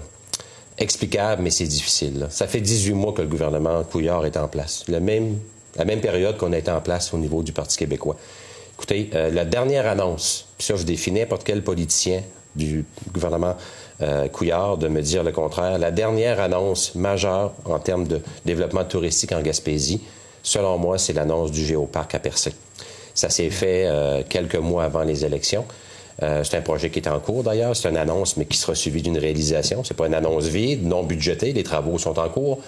explicable, 0.78 1.44
mais 1.44 1.52
c'est 1.52 1.68
difficile. 1.68 2.28
Ça 2.30 2.48
fait 2.48 2.62
18 2.62 2.94
mois 2.94 3.14
que 3.14 3.22
le 3.22 3.28
gouvernement 3.28 3.84
Couillard 3.84 4.26
est 4.26 4.38
en 4.38 4.48
place. 4.48 4.86
La 4.88 5.00
même 5.00 5.40
période 6.02 6.38
qu'on 6.38 6.52
a 6.52 6.58
été 6.58 6.72
en 6.72 6.82
place 6.82 7.14
au 7.14 7.18
niveau 7.18 7.44
du 7.44 7.52
Parti 7.52 7.78
québécois. 7.78 8.18
Écoutez, 8.76 9.10
euh, 9.14 9.30
la 9.30 9.46
dernière 9.46 9.88
annonce, 9.88 10.48
puis 10.58 10.66
ça, 10.66 10.76
je 10.76 10.84
définis 10.84 11.20
n'importe 11.20 11.44
quel 11.44 11.64
politicien 11.64 12.22
du 12.56 12.86
gouvernement 13.12 13.56
euh, 14.02 14.28
Couillard 14.28 14.78
de 14.78 14.88
me 14.88 15.02
dire 15.02 15.24
le 15.24 15.32
contraire. 15.32 15.78
La 15.78 15.92
dernière 15.92 16.40
annonce 16.40 16.96
majeure 16.96 17.54
en 17.66 17.80
termes 17.80 18.08
de 18.08 18.20
développement 18.46 18.84
touristique 18.84 19.32
en 19.32 19.42
Gaspésie, 19.42 20.02
selon 20.42 20.78
moi, 20.78 20.98
c'est 20.98 21.14
l'annonce 21.14 21.52
du 21.52 21.64
géoparc 21.64 22.16
à 22.16 22.20
Percé. 22.20 22.54
Ça 23.14 23.30
s'est 23.30 23.52
fait 23.52 23.86
euh, 23.86 24.24
quelques 24.28 24.56
mois 24.56 24.86
avant 24.86 25.04
les 25.04 25.24
élections. 25.26 25.66
C'est 26.22 26.56
un 26.56 26.62
projet 26.62 26.92
qui 26.92 27.00
est 27.00 27.08
en 27.10 27.20
cours 27.20 27.44
d'ailleurs. 27.44 27.76
C'est 27.76 27.90
une 27.90 27.98
annonce, 27.98 28.38
mais 28.38 28.46
qui 28.46 28.56
sera 28.56 28.76
suivie 28.76 29.02
d'une 29.02 29.18
réalisation. 29.18 29.84
C'est 29.84 29.96
pas 29.96 30.06
une 30.06 30.14
annonce 30.14 30.46
vide, 30.46 30.86
non 30.86 31.04
budgétée. 31.04 31.52
Les 31.54 31.64
travaux 31.64 31.98
sont 31.98 32.18
en 32.20 32.30
cours. 32.30 32.60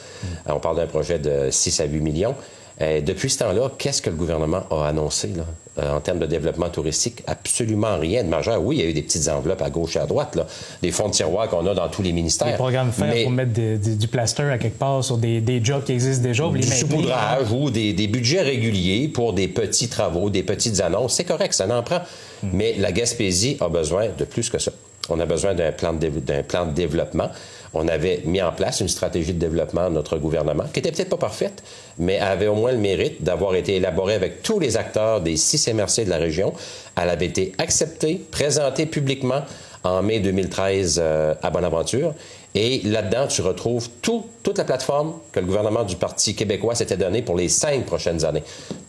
On 0.47 0.59
parle 0.59 0.77
d'un 0.77 0.87
projet 0.87 1.19
de 1.19 1.49
6 1.51 1.79
à 1.79 1.85
8 1.85 2.01
millions. 2.01 2.35
Euh, 2.81 2.99
depuis 2.99 3.29
ce 3.29 3.39
temps-là, 3.39 3.71
qu'est-ce 3.77 4.01
que 4.01 4.09
le 4.09 4.17
gouvernement 4.17 4.63
a 4.69 4.87
annoncé 4.87 5.29
là, 5.29 5.45
euh, 5.79 5.95
en 5.95 6.01
termes 6.01 6.19
de 6.19 6.25
développement 6.25 6.67
touristique? 6.67 7.23
Absolument 7.25 7.97
rien 7.97 8.23
de 8.23 8.27
majeur. 8.27 8.61
Oui, 8.61 8.77
il 8.77 8.83
y 8.83 8.85
a 8.85 8.89
eu 8.89 8.93
des 8.93 9.01
petites 9.01 9.29
enveloppes 9.29 9.61
à 9.61 9.69
gauche 9.69 9.95
et 9.95 9.99
à 9.99 10.05
droite, 10.05 10.35
là, 10.35 10.45
des 10.81 10.91
fonds 10.91 11.07
de 11.07 11.13
tiroir 11.13 11.47
qu'on 11.47 11.65
a 11.67 11.73
dans 11.73 11.87
tous 11.87 12.01
les 12.01 12.11
ministères. 12.11 12.47
Des 12.47 12.55
programmes 12.55 12.91
faire 12.91 13.23
pour 13.23 13.31
mettre 13.31 13.53
du 13.53 14.07
plaster 14.09 14.43
à 14.43 14.57
quelque 14.57 14.77
part 14.77 15.03
sur 15.03 15.17
des, 15.17 15.61
jobs 15.63 15.85
qui 15.85 15.93
existent 15.93 16.23
déjà. 16.23 16.49
Du 16.49 16.63
saupoudrage 16.63 17.51
ou 17.51 17.69
des, 17.69 18.07
budgets 18.07 18.41
réguliers 18.41 19.07
pour 19.07 19.31
des 19.31 19.47
petits 19.47 19.87
travaux, 19.87 20.29
des 20.29 20.43
petites 20.43 20.81
annonces. 20.81 21.13
C'est 21.13 21.23
correct, 21.23 21.53
ça 21.53 21.65
en 21.65 21.81
prend. 21.81 22.01
Hmm. 22.43 22.49
Mais 22.51 22.75
la 22.77 22.91
Gaspésie 22.91 23.55
a 23.61 23.69
besoin 23.69 24.07
de 24.17 24.25
plus 24.25 24.49
que 24.49 24.59
ça. 24.59 24.71
On 25.09 25.19
a 25.19 25.25
besoin 25.25 25.53
d'un 25.53 25.71
plan, 25.71 25.93
d'un 25.93 26.43
plan 26.43 26.65
de 26.65 26.71
développement 26.71 27.29
on 27.75 27.87
avait 27.89 28.21
mis 28.23 28.41
en 28.41 28.51
place 28.53 28.79
une 28.79 28.87
stratégie 28.87 29.33
de 29.33 29.39
développement 29.39 29.89
de 29.89 29.95
notre 29.95 30.17
gouvernement, 30.17 30.63
qui 30.73 30.79
était 30.79 30.91
peut-être 30.91 31.09
pas 31.09 31.17
parfaite, 31.17 31.61
mais 31.99 32.19
avait 32.19 32.47
au 32.47 32.55
moins 32.55 32.71
le 32.71 32.77
mérite 32.77 33.21
d'avoir 33.21 33.53
été 33.55 33.75
élaborée 33.75 34.13
avec 34.13 34.41
tous 34.41 34.59
les 34.59 34.77
acteurs 34.77 35.19
des 35.21 35.35
six 35.35 35.67
MRC 35.71 36.05
de 36.05 36.09
la 36.09 36.17
région. 36.17 36.53
Elle 36.95 37.09
avait 37.09 37.25
été 37.25 37.51
acceptée, 37.57 38.21
présentée 38.31 38.85
publiquement 38.85 39.41
en 39.83 40.01
mai 40.01 40.19
2013 40.21 40.99
euh, 41.03 41.35
à 41.43 41.49
Bonaventure. 41.51 42.13
Et 42.55 42.81
là-dedans, 42.85 43.27
tu 43.27 43.41
retrouves 43.41 43.89
toute 44.01 44.57
la 44.57 44.63
plateforme 44.63 45.15
que 45.33 45.41
le 45.41 45.45
gouvernement 45.45 45.83
du 45.83 45.97
Parti 45.97 46.33
québécois 46.33 46.73
s'était 46.75 46.95
donnée 46.95 47.21
pour 47.21 47.35
les 47.35 47.49
cinq 47.49 47.85
prochaines 47.85 48.23
années. 48.23 48.43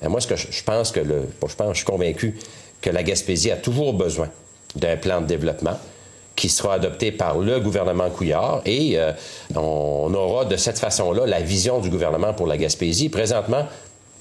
Moi, 0.08 0.20
je, 0.20 0.62
pense 0.62 0.92
que 0.92 1.00
je 1.02 1.74
suis 1.74 1.84
convaincu 1.84 2.36
que 2.80 2.90
la 2.90 3.02
Gaspésie 3.02 3.50
a 3.50 3.56
toujours 3.56 3.92
besoin 3.92 4.28
d'un 4.76 4.96
plan 4.96 5.20
de 5.20 5.26
développement 5.26 5.76
qui 6.36 6.48
sera 6.50 6.74
adopté 6.74 7.10
par 7.10 7.38
le 7.38 7.58
gouvernement 7.60 8.10
Couillard 8.10 8.60
et 8.66 8.98
euh, 8.98 9.12
on 9.54 10.12
aura 10.14 10.44
de 10.44 10.56
cette 10.56 10.78
façon-là 10.78 11.26
la 11.26 11.40
vision 11.40 11.80
du 11.80 11.90
gouvernement 11.90 12.34
pour 12.34 12.46
la 12.46 12.58
Gaspésie. 12.58 13.08
Présentement, 13.08 13.66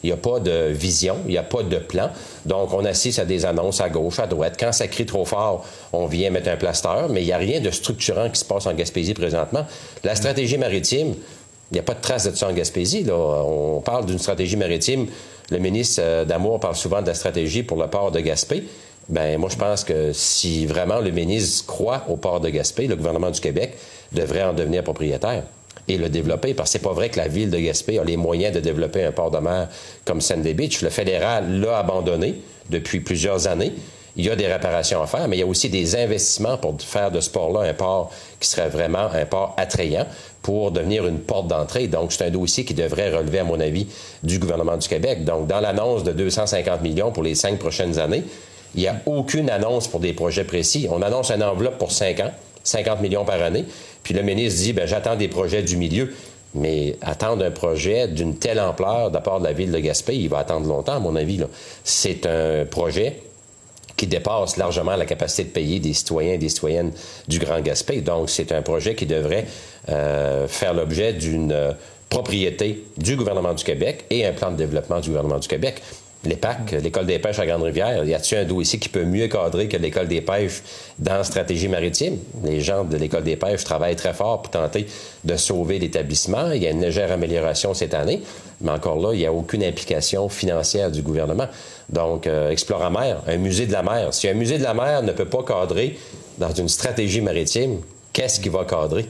il 0.04 0.08
n'y 0.08 0.14
a 0.14 0.18
pas 0.18 0.40
de 0.40 0.68
vision, 0.72 1.18
il 1.26 1.32
n'y 1.32 1.38
a 1.38 1.44
pas 1.44 1.64
de 1.64 1.78
plan. 1.78 2.10
Donc, 2.46 2.74
on 2.74 2.86
assiste 2.86 3.20
à 3.20 3.26
des 3.26 3.46
annonces 3.46 3.82
à 3.82 3.90
gauche, 3.90 4.20
à 4.20 4.28
droite. 4.28 4.56
Quand 4.60 4.72
ça 4.72 4.88
crie 4.88 5.06
trop 5.06 5.26
fort, 5.26 5.66
on 5.94 6.06
vient 6.06 6.30
mettre 6.30 6.50
un 6.50 6.58
plaster, 6.58 7.08
mais 7.10 7.22
il 7.22 7.26
n'y 7.26 7.32
a 7.32 7.38
rien 7.38 7.60
de 7.60 7.72
structurant 7.72 8.30
qui 8.30 8.40
se 8.40 8.46
passe 8.46 8.68
en 8.68 8.74
Gaspésie 8.74 9.14
présentement. 9.14 9.66
La 10.04 10.16
stratégie 10.16 10.58
maritime, 10.58 11.16
il 11.72 11.74
n'y 11.74 11.80
a 11.80 11.84
pas 11.84 11.96
de 11.96 12.02
trace 12.02 12.30
de 12.30 12.36
ça 12.36 12.48
en 12.48 12.54
Gaspésie. 12.54 13.04
Là. 13.04 13.16
On 13.16 13.82
parle 13.82 14.06
d'une 14.06 14.20
stratégie 14.20 14.58
maritime. 14.58 15.08
Le 15.50 15.58
ministre 15.58 16.02
euh, 16.04 16.26
d'Amour 16.26 16.60
parle 16.60 16.76
souvent 16.76 17.02
de 17.02 17.08
la 17.08 17.16
stratégie 17.16 17.64
pour 17.64 17.82
le 17.82 17.88
port 17.88 18.12
de 18.12 18.20
Gaspé. 18.20 18.64
Ben 19.10 19.38
moi 19.38 19.50
je 19.52 19.58
pense 19.58 19.84
que 19.84 20.14
si 20.14 20.66
vraiment 20.66 21.00
le 21.00 21.12
ministre 21.12 21.66
croit 21.68 22.04
au 22.10 22.18
port 22.18 22.40
de 22.40 22.50
Gaspé, 22.50 22.88
le 22.88 22.96
gouvernement 22.96 23.32
du 23.32 23.40
Québec 23.40 23.76
devrait 24.12 24.44
en 24.44 24.54
devenir 24.54 24.84
propriétaire 24.84 25.44
et 25.88 25.98
le 25.98 26.10
développer 26.10 26.54
parce 26.54 26.70
que 26.70 26.74
c'est 26.74 26.84
pas 26.84 26.94
vrai 26.94 27.10
que 27.10 27.18
la 27.18 27.28
ville 27.28 27.52
de 27.52 27.60
Gaspé 27.60 28.00
a 28.00 28.04
les 28.04 28.18
moyens 28.18 28.56
de 28.56 28.60
développer 28.60 29.04
un 29.04 29.12
port 29.12 29.32
de 29.32 29.38
mer 29.38 29.70
comme 30.06 30.22
Sandy 30.22 30.54
Beach. 30.54 30.82
Le 30.82 30.90
fédéral 30.90 31.60
l'a 31.60 31.80
abandonné 31.80 32.36
depuis 32.70 33.00
plusieurs 33.00 33.48
années. 33.48 33.74
Il 34.18 34.26
y 34.26 34.30
a 34.30 34.36
des 34.36 34.48
réparations 34.48 35.02
à 35.02 35.08
faire, 35.08 35.28
mais 35.28 35.36
il 35.36 35.40
y 35.42 35.44
a 35.44 35.46
aussi 35.46 35.70
des 35.70 35.98
investissements 35.98 36.58
pour 36.58 36.82
faire 36.82 37.12
de 37.12 37.20
ce 37.20 37.30
port-là 37.30 37.70
un 37.70 37.74
port 37.74 38.12
qui 38.40 38.48
serait 38.48 38.70
vraiment 38.70 39.10
un 39.14 39.26
port 39.26 39.54
attrayant 39.58 40.08
pour 40.42 40.72
devenir 40.72 41.06
une 41.06 41.20
porte 41.20 41.48
d'entrée. 41.48 41.88
Donc, 41.88 42.14
c'est 42.14 42.24
un 42.24 42.30
dossier 42.30 42.64
qui 42.64 42.74
devrait 42.74 43.14
relever, 43.14 43.40
à 43.40 43.44
mon 43.44 43.60
avis, 43.60 43.88
du 44.24 44.40
gouvernement 44.40 44.78
du 44.78 44.88
Québec. 44.88 45.26
Donc, 45.26 45.48
dans 45.48 45.60
l'annonce 45.60 46.06
de 46.06 46.14
250 46.14 46.82
millions 46.82 47.12
pour 47.12 47.24
les 47.24 47.36
cinq 47.36 47.60
prochaines 47.60 48.00
années, 48.00 48.24
il 48.76 48.82
n'y 48.82 48.88
a 48.88 49.02
aucune 49.06 49.50
annonce 49.50 49.88
pour 49.88 50.00
des 50.00 50.14
projets 50.14 50.44
précis. 50.44 50.88
On 50.92 51.02
annonce 51.02 51.32
une 51.32 51.44
enveloppe 51.44 51.78
pour 51.78 51.92
cinq 51.92 52.20
ans, 52.20 52.32
50 52.64 53.02
millions 53.02 53.26
par 53.26 53.42
année. 53.42 53.66
Puis 54.04 54.14
le 54.14 54.22
ministre 54.22 54.62
dit, 54.62 54.74
ben, 54.74 54.86
j'attends 54.86 55.16
des 55.16 55.28
projets 55.28 55.64
du 55.64 55.78
milieu. 55.78 56.14
Mais 56.54 56.96
attendre 57.02 57.44
un 57.44 57.52
projet 57.52 58.08
d'une 58.08 58.38
telle 58.38 58.62
ampleur 58.62 59.10
de 59.10 59.16
la 59.16 59.22
part 59.22 59.40
de 59.40 59.46
la 59.46 59.52
ville 59.52 59.72
de 59.72 59.80
Gaspé, 59.80 60.16
il 60.16 60.30
va 60.30 60.40
attendre 60.40 60.68
longtemps, 60.68 60.94
à 60.94 61.00
mon 61.00 61.16
avis. 61.18 61.42
C'est 61.84 62.26
un 62.26 62.66
projet 62.66 63.20
qui 63.98 64.08
dépasse 64.08 64.56
largement 64.58 64.96
la 64.96 65.06
capacité 65.06 65.44
de 65.44 65.50
payer 65.50 65.80
des 65.80 65.94
citoyens 65.94 66.34
et 66.34 66.38
des 66.38 66.50
citoyennes 66.50 66.92
du 67.28 67.40
Grand 67.40 67.60
Gaspé. 67.60 68.02
Donc, 68.02 68.30
c'est 68.30 68.54
un 68.54 68.62
projet 68.62 68.96
qui 68.96 69.06
devrait 69.06 69.46
euh, 69.90 70.48
faire 70.48 70.74
l'objet 70.74 71.14
d'une 71.14 71.52
euh, 71.52 71.72
propriété 72.10 72.86
du 72.98 73.16
gouvernement 73.16 73.54
du 73.54 73.64
Québec 73.64 74.06
et 74.10 74.26
un 74.26 74.32
plan 74.32 74.52
de 74.52 74.58
développement 74.58 75.00
du 75.00 75.10
gouvernement 75.10 75.40
du 75.40 75.48
Québec 75.48 75.82
l'EPAC, 76.26 76.72
l'école 76.84 77.06
des 77.06 77.20
pêches 77.20 77.40
à 77.40 77.46
Grande-Rivière, 77.46 78.04
y 78.06 78.14
a-t-il 78.14 78.40
un 78.40 78.46
dossier 78.46 78.80
qui 78.80 78.90
peut 78.90 79.04
mieux 79.04 79.28
cadrer 79.28 79.68
que 79.68 79.78
l'école 79.78 80.08
des 80.08 80.22
pêches 80.22 80.62
dans 81.00 81.24
stratégie 81.24 81.68
maritime? 81.68 82.18
Les 82.44 82.62
gens 82.62 82.84
de 82.84 82.98
l'école 82.98 83.24
des 83.24 83.36
pêches 83.36 83.64
travaillent 83.64 83.96
très 83.96 84.14
fort 84.14 84.42
pour 84.42 84.52
tenter 84.52 84.86
de 85.24 85.36
sauver 85.36 85.80
l'établissement. 85.80 86.52
Il 86.52 86.64
y 86.64 86.68
a 86.68 86.72
une 86.72 86.82
légère 86.82 87.12
amélioration 87.12 87.74
cette 87.74 87.94
année, 87.94 88.22
mais 88.62 88.72
encore 88.72 89.00
là, 89.00 89.14
il 89.14 89.20
n'y 89.20 89.26
a 89.26 89.34
aucune 89.34 89.64
implication 89.64 90.30
financière 90.30 90.92
du 90.92 91.02
gouvernement. 91.02 91.48
Donc, 91.90 92.28
euh, 92.28 92.50
Exploramer, 92.50 93.16
un 93.28 93.38
musée 93.38 93.68
de 93.68 93.74
la 93.74 93.84
mer. 93.84 94.14
Si 94.14 94.28
un 94.28 94.34
musée 94.34 94.58
de 94.58 94.64
la 94.64 94.74
mer 94.74 95.04
ne 95.04 95.12
peut 95.12 95.26
pas 95.26 95.44
cadrer 95.44 95.98
dans 96.38 96.52
une 96.52 96.70
stratégie 96.70 97.22
maritime, 97.22 97.80
qu'est-ce 98.12 98.40
qui 98.40 98.50
va 98.50 98.66
cadrer? 98.66 99.06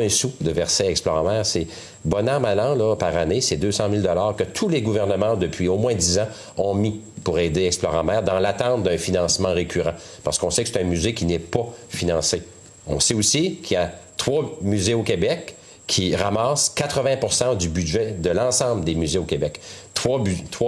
Un 0.00 0.08
sou 0.08 0.32
de 0.40 0.50
verset 0.50 0.86
Explorer 0.88 1.44
C'est 1.44 1.66
bon 2.04 2.28
an, 2.28 2.40
mal 2.40 2.60
an, 2.60 2.74
là, 2.74 2.96
par 2.96 3.16
année, 3.16 3.40
c'est 3.40 3.56
200 3.56 3.88
000 4.02 4.32
que 4.36 4.44
tous 4.44 4.68
les 4.68 4.82
gouvernements, 4.82 5.36
depuis 5.36 5.68
au 5.68 5.76
moins 5.76 5.94
10 5.94 6.18
ans, 6.18 6.28
ont 6.56 6.74
mis 6.74 7.00
pour 7.24 7.38
aider 7.38 7.66
Explorer 7.66 8.22
dans 8.22 8.38
l'attente 8.38 8.82
d'un 8.82 8.98
financement 8.98 9.52
récurrent. 9.52 9.94
Parce 10.24 10.38
qu'on 10.38 10.50
sait 10.50 10.64
que 10.64 10.70
c'est 10.70 10.80
un 10.80 10.84
musée 10.84 11.14
qui 11.14 11.24
n'est 11.24 11.38
pas 11.38 11.66
financé. 11.88 12.42
On 12.86 13.00
sait 13.00 13.14
aussi 13.14 13.56
qu'il 13.56 13.74
y 13.74 13.78
a 13.78 13.92
trois 14.16 14.58
musées 14.62 14.94
au 14.94 15.02
Québec 15.02 15.56
qui 15.86 16.14
ramassent 16.16 16.72
80% 16.76 17.56
du 17.56 17.68
budget 17.68 18.12
de 18.12 18.30
l'ensemble 18.30 18.84
des 18.84 18.94
musées 18.94 19.18
au 19.18 19.24
Québec. 19.24 19.60
Trois, 19.94 20.20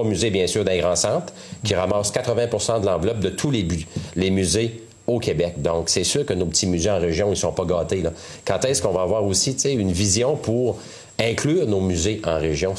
musées, 0.04 0.30
bien 0.30 0.46
sûr, 0.46 0.64
d'un 0.64 0.76
grand 0.78 0.96
centre, 0.96 1.32
qui 1.64 1.74
ramassent 1.74 2.12
80% 2.12 2.80
de 2.80 2.86
l'enveloppe 2.86 3.20
de 3.20 3.30
tous 3.30 3.50
les 3.50 4.30
musées 4.30 4.82
au 5.06 5.18
Québec. 5.18 5.60
Donc, 5.60 5.88
c'est 5.88 6.04
sûr 6.04 6.24
que 6.24 6.32
nos 6.32 6.46
petits 6.46 6.66
musées 6.66 6.90
en 6.90 6.98
région, 6.98 7.30
ils 7.30 7.36
sont 7.36 7.52
pas 7.52 7.64
gâtés. 7.64 8.02
Quand 8.44 8.64
est-ce 8.64 8.80
qu'on 8.82 8.92
va 8.92 9.02
avoir 9.02 9.24
aussi 9.24 9.56
une 9.64 9.92
vision 9.92 10.36
pour 10.36 10.78
inclure 11.18 11.66
nos 11.66 11.80
musées 11.80 12.22
en 12.24 12.38
région? 12.38 12.74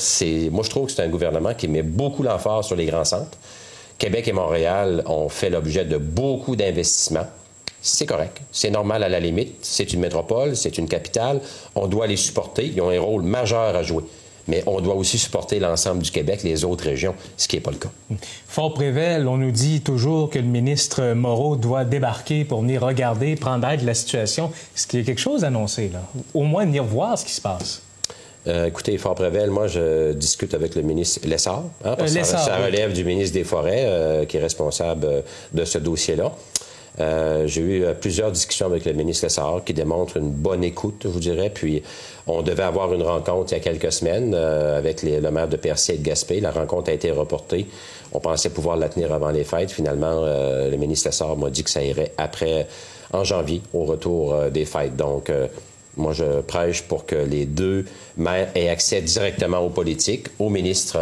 Moi, 0.52 0.64
je 0.64 0.70
trouve 0.70 0.88
que 0.88 0.92
c'est 0.94 1.04
un 1.04 1.10
gouvernement 1.10 1.54
qui 1.54 1.68
met 1.68 1.84
beaucoup 1.84 2.24
l'emphase 2.24 2.66
sur 2.66 2.76
les 2.76 2.86
grands 2.86 3.06
centres. 3.06 3.38
Québec 3.98 4.28
et 4.28 4.34
Montréal 4.34 5.04
ont 5.06 5.30
fait 5.30 5.50
l'objet 5.50 5.86
de 5.86 5.98
beaucoup 5.98 6.56
d'investissements. 6.56 7.28
C'est 7.82 8.08
correct. 8.08 8.42
C'est 8.52 8.72
normal 8.72 9.04
à 9.04 9.10
la 9.10 9.20
limite. 9.20 9.58
C'est 9.62 9.94
une 9.94 10.00
métropole, 10.00 10.56
c'est 10.56 10.78
une 10.80 10.88
capitale. 10.88 11.40
On 11.76 11.88
doit 11.88 12.08
les 12.08 12.18
supporter. 12.18 12.66
Ils 12.66 12.82
ont 12.82 12.90
un 12.90 13.00
rôle 13.00 13.22
majeur 13.22 13.76
à 13.76 13.84
jouer 13.84 14.04
mais 14.48 14.64
on 14.68 14.82
doit 14.82 14.96
aussi 14.96 15.18
supporter 15.18 15.60
l'ensemble 15.60 16.02
du 16.02 16.12
Québec, 16.12 16.42
les 16.44 16.66
autres 16.66 16.84
régions, 16.84 17.16
ce 17.38 17.48
qui 17.48 17.56
n'est 17.56 17.62
pas 17.62 17.72
le 17.72 17.78
cas. 17.78 17.90
Fort-Prével, 18.48 19.28
on 19.28 19.38
nous 19.38 19.52
dit 19.52 19.82
toujours 19.82 20.30
que 20.30 20.40
le 20.40 20.46
ministre 20.46 21.14
Moreau 21.14 21.56
doit 21.56 21.86
débarquer 21.86 22.46
pour 22.46 22.62
venir 22.62 22.82
regarder, 22.82 23.36
prendre 23.36 23.68
aide 23.68 23.82
de 23.82 23.86
la 23.86 23.94
situation. 23.94 24.52
Est-ce 24.76 24.88
qu'il 24.88 25.00
y 25.00 25.04
a 25.04 25.06
quelque 25.06 25.22
chose 25.22 25.44
annoncé, 25.44 25.90
là? 25.92 26.02
Au 26.34 26.44
moins 26.44 26.66
venir 26.66 26.84
voir 26.84 27.18
ce 27.18 27.26
qui 27.26 27.32
se 27.32 27.42
passe. 27.42 27.82
Euh, 28.48 28.68
écoutez, 28.68 28.98
Fort-Prével, 28.98 29.50
moi, 29.50 29.68
je 29.68 30.14
discute 30.14 30.54
avec 30.54 30.76
le 30.76 30.84
ministre 30.84 31.28
Lessard, 31.28 31.64
hein, 31.84 31.96
parce 31.98 32.14
que 32.14 32.24
ça, 32.24 32.58
relève 32.58 32.94
du 32.94 33.04
ministre 33.04 33.34
des 33.34 33.44
Forêts, 33.44 33.86
euh, 33.86 34.26
qui 34.26 34.38
est 34.38 34.42
responsable 34.42 35.24
de 35.54 35.66
ce 35.66 35.80
dossier-là. 35.80 36.32
Euh, 37.00 37.46
j'ai 37.48 37.62
eu 37.62 37.84
euh, 37.84 37.94
plusieurs 37.94 38.32
discussions 38.32 38.68
avec 38.68 38.86
le 38.86 38.94
ministre 38.94 39.26
Lessard 39.26 39.64
qui 39.66 39.74
démontrent 39.74 40.18
une 40.18 40.30
bonne 40.30 40.64
écoute, 40.64 41.02
je 41.04 41.08
vous 41.10 41.20
dirais. 41.20 41.52
Puis, 41.54 41.84
on 42.28 42.42
devait 42.42 42.64
avoir 42.64 42.94
une 42.94 43.04
rencontre 43.04 43.52
il 43.52 43.58
y 43.58 43.60
a 43.60 43.64
quelques 43.64 43.92
semaines 43.92 44.34
euh, 44.34 44.78
avec 44.78 45.04
le 45.04 45.30
maire 45.30 45.48
de 45.48 45.58
Percy 45.58 45.94
et 45.94 45.98
de 45.98 46.04
Gaspé. 46.04 46.40
La 46.40 46.52
rencontre 46.52 46.90
a 46.90 46.94
été 46.94 47.12
reportée. 47.12 47.68
On 48.14 48.20
pensait 48.20 48.50
pouvoir 48.50 48.78
la 48.78 48.90
tenir 48.90 49.14
avant 49.14 49.32
les 49.32 49.44
fêtes. 49.44 49.72
Finalement, 49.72 50.26
le 50.26 50.76
ministre 50.78 51.10
Lessard 51.10 51.36
m'a 51.36 51.50
dit 51.50 51.64
que 51.64 51.70
ça 51.70 51.84
irait 51.84 52.14
après, 52.18 52.66
en 53.12 53.26
janvier, 53.26 53.62
au 53.74 53.84
retour 53.84 54.34
des 54.52 54.64
fêtes. 54.64 54.96
Donc, 54.96 55.30
moi, 55.98 56.14
je 56.14 56.42
prêche 56.42 56.84
pour 56.84 57.06
que 57.06 57.16
les 57.16 57.46
deux 57.46 57.86
maires 58.18 58.50
aient 58.56 58.70
accès 58.70 59.02
directement 59.02 59.60
aux 59.60 59.70
politiques, 59.70 60.28
au 60.40 60.50
ministre 60.50 61.00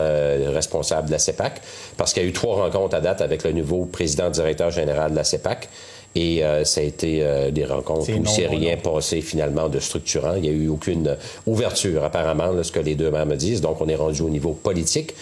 responsable 0.53 1.07
de 1.07 1.11
la 1.13 1.19
CEPAC, 1.19 1.61
parce 1.97 2.13
qu'il 2.13 2.23
y 2.23 2.25
a 2.25 2.29
eu 2.29 2.33
trois 2.33 2.55
rencontres 2.55 2.95
à 2.95 3.01
date 3.01 3.21
avec 3.21 3.43
le 3.43 3.53
nouveau 3.53 3.85
président 3.85 4.29
directeur 4.29 4.69
général 4.69 5.11
de 5.11 5.15
la 5.15 5.23
CEPAC. 5.23 5.69
Et 6.15 6.43
euh, 6.43 6.63
ça 6.63 6.81
a 6.81 6.83
été 6.83 7.23
euh, 7.23 7.49
des 7.49 7.65
rencontres 7.65 8.09
où 8.09 8.15
il 8.15 8.29
s'est 8.29 8.45
rien 8.45 8.77
passé 8.77 9.21
finalement 9.21 9.67
de 9.67 9.79
structurant. 9.79 10.35
Il 10.35 10.43
n'y 10.43 10.49
a 10.49 10.51
eu 10.51 10.67
aucune 10.67 11.17
ouverture 11.47 12.03
apparemment, 12.03 12.53
de 12.53 12.61
ce 12.63 12.71
que 12.71 12.79
les 12.79 12.95
deux 12.95 13.09
maires 13.09 13.25
me 13.25 13.35
disent. 13.35 13.61
Donc 13.61 13.81
on 13.81 13.87
est 13.87 13.95
rendu 13.95 14.21
au 14.21 14.29
niveau 14.29 14.51
politique. 14.51 15.15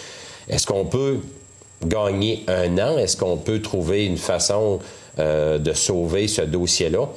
Est-ce 0.48 0.66
qu'on 0.66 0.84
peut 0.84 1.18
gagner 1.86 2.44
un 2.46 2.76
an? 2.78 2.98
Est-ce 2.98 3.16
qu'on 3.16 3.38
peut 3.38 3.62
trouver 3.62 4.04
une 4.04 4.18
façon 4.18 4.80
euh, 5.18 5.58
de 5.58 5.72
sauver 5.72 6.28
ce 6.28 6.42
dossier-là? 6.42 7.08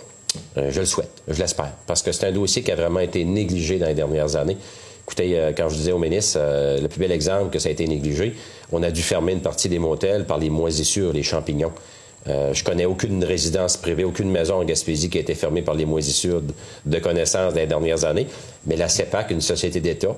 Je 0.55 0.79
le 0.79 0.85
souhaite, 0.85 1.11
je 1.27 1.39
l'espère, 1.39 1.71
parce 1.87 2.01
que 2.01 2.11
c'est 2.11 2.27
un 2.27 2.31
dossier 2.31 2.63
qui 2.63 2.71
a 2.71 2.75
vraiment 2.75 2.99
été 2.99 3.23
négligé 3.23 3.79
dans 3.79 3.87
les 3.87 3.93
dernières 3.93 4.35
années. 4.35 4.57
Écoutez, 5.03 5.51
quand 5.55 5.69
je 5.69 5.75
disais 5.75 5.91
au 5.91 5.99
ministre, 5.99 6.39
le 6.81 6.87
plus 6.87 6.99
bel 6.99 7.11
exemple 7.11 7.51
que 7.51 7.59
ça 7.59 7.69
a 7.69 7.71
été 7.71 7.87
négligé, 7.87 8.33
on 8.71 8.81
a 8.81 8.89
dû 8.89 9.01
fermer 9.01 9.33
une 9.33 9.41
partie 9.41 9.69
des 9.69 9.79
motels 9.79 10.25
par 10.25 10.39
les 10.39 10.49
moisissures, 10.49 11.13
les 11.13 11.23
champignons. 11.23 11.71
Euh, 12.27 12.53
je 12.53 12.63
connais 12.63 12.85
aucune 12.85 13.23
résidence 13.23 13.77
privée, 13.77 14.03
aucune 14.03 14.31
maison 14.31 14.55
en 14.55 14.63
Gaspésie 14.63 15.09
qui 15.09 15.19
a 15.19 15.21
été 15.21 15.35
fermée 15.35 15.61
par 15.61 15.75
les 15.75 15.85
moisissures 15.85 16.41
de 16.85 16.99
connaissances 16.99 17.53
dans 17.53 17.59
les 17.59 17.67
dernières 17.67 18.03
années. 18.03 18.27
Mais 18.65 18.75
la 18.75 18.89
CEPAC, 18.89 19.31
une 19.31 19.41
société 19.41 19.79
d'État, 19.79 20.15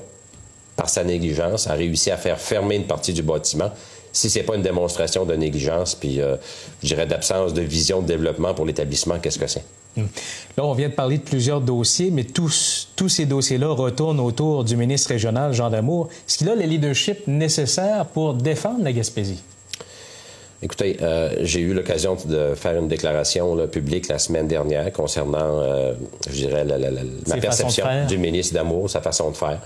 par 0.78 0.90
sa 0.90 1.04
négligence, 1.04 1.68
a 1.68 1.74
réussi 1.74 2.12
à 2.12 2.18
faire 2.18 2.40
fermer 2.40 2.76
une 2.76 2.86
partie 2.86 3.12
du 3.12 3.24
bâtiment. 3.24 3.72
Si 4.14 4.30
c'est 4.30 4.44
pas 4.44 4.56
une 4.56 4.62
démonstration 4.62 5.26
de 5.26 5.36
négligence, 5.36 5.96
puis 5.96 6.22
euh, 6.22 6.38
je 6.82 6.88
dirais 6.88 7.08
d'absence 7.08 7.54
de 7.54 7.62
vision 7.62 8.02
de 8.02 8.08
développement 8.08 8.54
pour 8.54 8.66
l'établissement, 8.66 9.20
qu'est-ce 9.20 9.40
que 9.40 9.48
c'est? 9.48 9.66
Hum. 9.98 10.08
Là, 10.58 10.66
on 10.66 10.74
vient 10.74 10.90
de 10.90 10.94
parler 10.94 11.18
de 11.18 11.24
plusieurs 11.24 11.62
dossiers, 11.62 12.12
mais 12.12 12.24
tous, 12.24 12.90
tous 12.96 13.10
ces 13.10 13.26
dossiers-là 13.26 13.70
retournent 13.70 14.20
autour 14.20 14.64
du 14.64 14.76
ministre 14.78 15.10
régional, 15.10 15.54
Jean 15.54 15.70
Damour. 15.70 16.10
Est-ce 16.28 16.38
qu'il 16.38 16.50
a 16.50 16.56
le 16.56 16.64
leadership 16.64 17.28
nécessaire 17.28 18.06
pour 18.06 18.34
défendre 18.34 18.84
la 18.84 18.94
Gaspésie? 18.94 19.42
Écoutez, 20.62 20.98
euh, 21.02 21.36
j'ai 21.42 21.60
eu 21.60 21.74
l'occasion 21.74 22.18
de 22.26 22.56
faire 22.56 22.78
une 22.78 22.88
déclaration 22.88 23.68
publique 23.68 24.08
la 24.08 24.18
semaine 24.18 24.48
dernière 24.48 24.92
concernant, 24.92 25.62
euh, 25.62 25.94
je 26.28 26.48
dirais, 26.48 26.64
la, 26.64 26.78
ma 27.28 27.38
perception 27.38 27.86
du 28.08 28.18
ministre 28.18 28.56
d'Amour, 28.56 28.90
sa 28.90 29.02
façon 29.02 29.30
de 29.30 29.38
faire. 29.38 29.62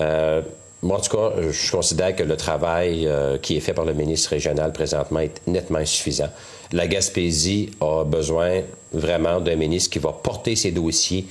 Euh, 0.00 0.42
moi, 0.82 0.98
en 0.98 1.00
tout 1.00 1.16
cas, 1.16 1.32
je 1.50 1.72
considère 1.72 2.14
que 2.14 2.22
le 2.22 2.36
travail 2.36 3.08
qui 3.42 3.56
est 3.56 3.60
fait 3.60 3.72
par 3.72 3.84
le 3.84 3.94
ministre 3.94 4.30
régional 4.30 4.72
présentement 4.72 5.20
est 5.20 5.40
nettement 5.48 5.78
insuffisant. 5.78 6.28
La 6.72 6.86
Gaspésie 6.86 7.70
a 7.80 8.04
besoin 8.04 8.60
vraiment 8.92 9.40
d'un 9.40 9.56
ministre 9.56 9.90
qui 9.90 9.98
va 9.98 10.12
porter 10.12 10.56
ses 10.56 10.70
dossiers 10.70 11.26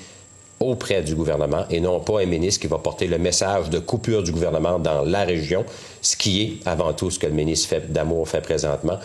auprès 0.60 1.04
du 1.04 1.16
gouvernement 1.16 1.66
et 1.70 1.80
non 1.80 2.00
pas 2.00 2.22
un 2.22 2.26
ministre 2.26 2.62
qui 2.62 2.68
va 2.68 2.80
porter 2.80 3.08
le 3.08 3.20
message 3.20 3.70
de 3.70 3.80
coupure 3.80 4.24
du 4.24 4.32
gouvernement 4.32 4.80
dans 4.80 5.04
la 5.04 5.24
région, 5.24 5.64
ce 6.02 6.16
qui 6.16 6.42
est 6.42 6.68
avant 6.68 6.94
tout 6.94 7.12
ce 7.12 7.20
que 7.20 7.28
le 7.28 7.34
ministre 7.34 7.76
d'Amour 7.88 8.28
fait 8.28 8.42
présentement. 8.42 8.98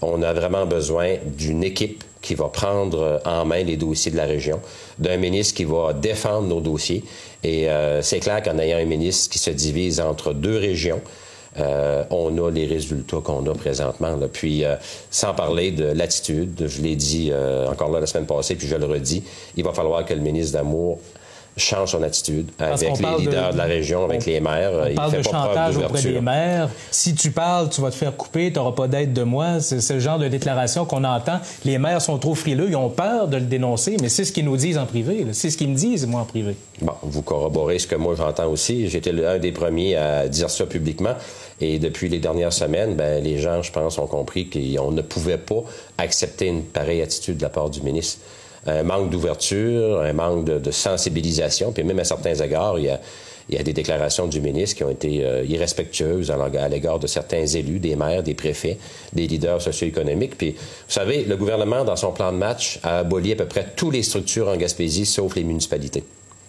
On 0.00 0.22
a 0.22 0.32
vraiment 0.32 0.66
besoin 0.66 1.16
d'une 1.24 1.62
équipe 1.62 2.02
qui 2.20 2.34
va 2.34 2.48
prendre 2.48 3.20
en 3.26 3.44
main 3.44 3.62
les 3.62 3.76
dossiers 3.76 4.10
de 4.10 4.16
la 4.16 4.24
région, 4.24 4.60
d'un 4.98 5.18
ministre 5.18 5.54
qui 5.54 5.64
va 5.64 5.92
défendre 5.92 6.48
nos 6.48 6.60
dossiers. 6.60 7.04
Et 7.42 7.68
euh, 7.68 8.00
c'est 8.00 8.20
clair 8.20 8.42
qu'en 8.42 8.58
ayant 8.58 8.78
un 8.78 8.86
ministre 8.86 9.30
qui 9.30 9.38
se 9.38 9.50
divise 9.50 10.00
entre 10.00 10.32
deux 10.32 10.56
régions, 10.56 11.02
euh, 11.58 12.04
on 12.10 12.36
a 12.44 12.50
les 12.50 12.66
résultats 12.66 13.18
qu'on 13.22 13.46
a 13.46 13.54
présentement. 13.54 14.18
Puis, 14.32 14.64
euh, 14.64 14.76
sans 15.10 15.34
parler 15.34 15.70
de 15.70 15.84
l'attitude, 15.84 16.66
je 16.66 16.82
l'ai 16.82 16.96
dit 16.96 17.30
euh, 17.32 17.68
encore 17.68 17.90
là 17.90 18.00
la 18.00 18.06
semaine 18.06 18.26
passée, 18.26 18.56
puis 18.56 18.66
je 18.66 18.76
le 18.76 18.86
redis, 18.86 19.22
il 19.56 19.64
va 19.64 19.72
falloir 19.72 20.04
que 20.04 20.14
le 20.14 20.20
ministre 20.20 20.54
d'Amour 20.54 20.98
change 21.56 21.92
son 21.92 22.02
attitude 22.02 22.50
avec 22.58 22.98
les 22.98 23.18
leaders 23.18 23.52
de, 23.52 23.58
la 23.58 23.64
région, 23.64 24.04
avec 24.04 24.26
les 24.26 24.40
maires. 24.40 24.72
On 24.72 24.86
il 24.86 24.94
parle 24.94 25.10
fait 25.10 25.18
de 25.18 25.22
chantage 25.22 25.76
auprès 25.76 26.02
des 26.02 26.20
maires. 26.20 26.68
Si 26.90 27.14
tu 27.14 27.30
parles, 27.30 27.70
tu 27.70 27.80
vas 27.80 27.90
te 27.90 27.96
faire 27.96 28.16
couper, 28.16 28.52
tu 28.52 28.58
n'auras 28.58 28.72
pas 28.72 28.88
d'aide 28.88 29.12
de 29.12 29.22
moi. 29.22 29.60
C'est 29.60 29.80
ce 29.80 29.98
genre 29.98 30.18
de 30.18 30.28
déclaration 30.28 30.84
qu'on 30.84 31.04
entend. 31.04 31.40
Les 31.64 31.78
maires 31.78 32.02
sont 32.02 32.18
trop 32.18 32.34
frileux, 32.34 32.66
ils 32.68 32.76
ont 32.76 32.90
peur 32.90 33.28
de 33.28 33.36
le 33.36 33.44
dénoncer, 33.44 33.96
mais 34.00 34.08
c'est 34.08 34.24
ce 34.24 34.32
qu'ils 34.32 34.44
nous 34.44 34.56
disent 34.56 34.78
en 34.78 34.86
privé. 34.86 35.26
C'est 35.32 35.50
ce 35.50 35.56
qu'ils 35.56 35.70
me 35.70 35.76
disent, 35.76 36.06
moi, 36.06 36.22
en 36.22 36.24
privé. 36.24 36.56
Bon, 36.82 36.94
vous 37.02 37.22
corroborez 37.22 37.78
ce 37.78 37.86
que 37.86 37.94
moi 37.96 38.14
j'entends 38.16 38.48
aussi. 38.48 38.88
J'étais 38.88 39.12
l'un 39.12 39.38
des 39.38 39.52
premiers 39.52 39.96
à 39.96 40.28
dire 40.28 40.50
ça 40.50 40.66
publiquement. 40.66 41.14
Et 41.60 41.78
depuis 41.78 42.08
les 42.08 42.18
dernières 42.18 42.52
semaines, 42.52 42.96
ben, 42.96 43.22
les 43.22 43.38
gens, 43.38 43.62
je 43.62 43.70
pense, 43.70 43.98
ont 43.98 44.08
compris 44.08 44.50
qu'on 44.50 44.90
ne 44.90 45.02
pouvait 45.02 45.38
pas 45.38 45.62
accepter 45.98 46.46
une 46.46 46.64
pareille 46.64 47.00
attitude 47.00 47.36
de 47.36 47.42
la 47.42 47.48
part 47.48 47.70
du 47.70 47.80
ministre 47.80 48.18
un 48.66 48.82
manque 48.82 49.10
d'ouverture, 49.10 50.00
un 50.00 50.12
manque 50.12 50.44
de, 50.44 50.70
sensibilisation, 50.70 51.72
puis 51.72 51.84
même 51.84 51.98
à 51.98 52.04
certains 52.04 52.34
égards, 52.34 52.78
il 52.78 52.86
y 52.86 53.58
a, 53.58 53.62
des 53.62 53.72
déclarations 53.72 54.26
du 54.26 54.40
ministre 54.40 54.76
qui 54.76 54.84
ont 54.84 54.90
été 54.90 55.24
euh, 55.24 55.44
irrespectueuses 55.44 56.30
à 56.30 56.68
l'égard 56.68 56.98
de 56.98 57.06
certains 57.06 57.46
élus, 57.46 57.78
des 57.78 57.94
maires, 57.94 58.22
des 58.22 58.34
préfets, 58.34 58.78
des 59.12 59.26
leaders 59.26 59.60
socio-économiques. 59.60 60.36
Puis, 60.38 60.52
vous 60.52 60.92
savez, 60.92 61.24
le 61.24 61.36
gouvernement, 61.36 61.84
dans 61.84 61.96
son 61.96 62.12
plan 62.12 62.32
de 62.32 62.38
match, 62.38 62.80
a 62.82 63.00
aboli 63.00 63.32
à 63.32 63.36
peu 63.36 63.46
près 63.46 63.66
toutes 63.76 63.92
les 63.92 64.02
structures 64.02 64.48
en 64.48 64.56
Gaspésie, 64.56 65.06
sauf 65.06 65.36
les 65.36 65.44
municipalités. 65.44 66.04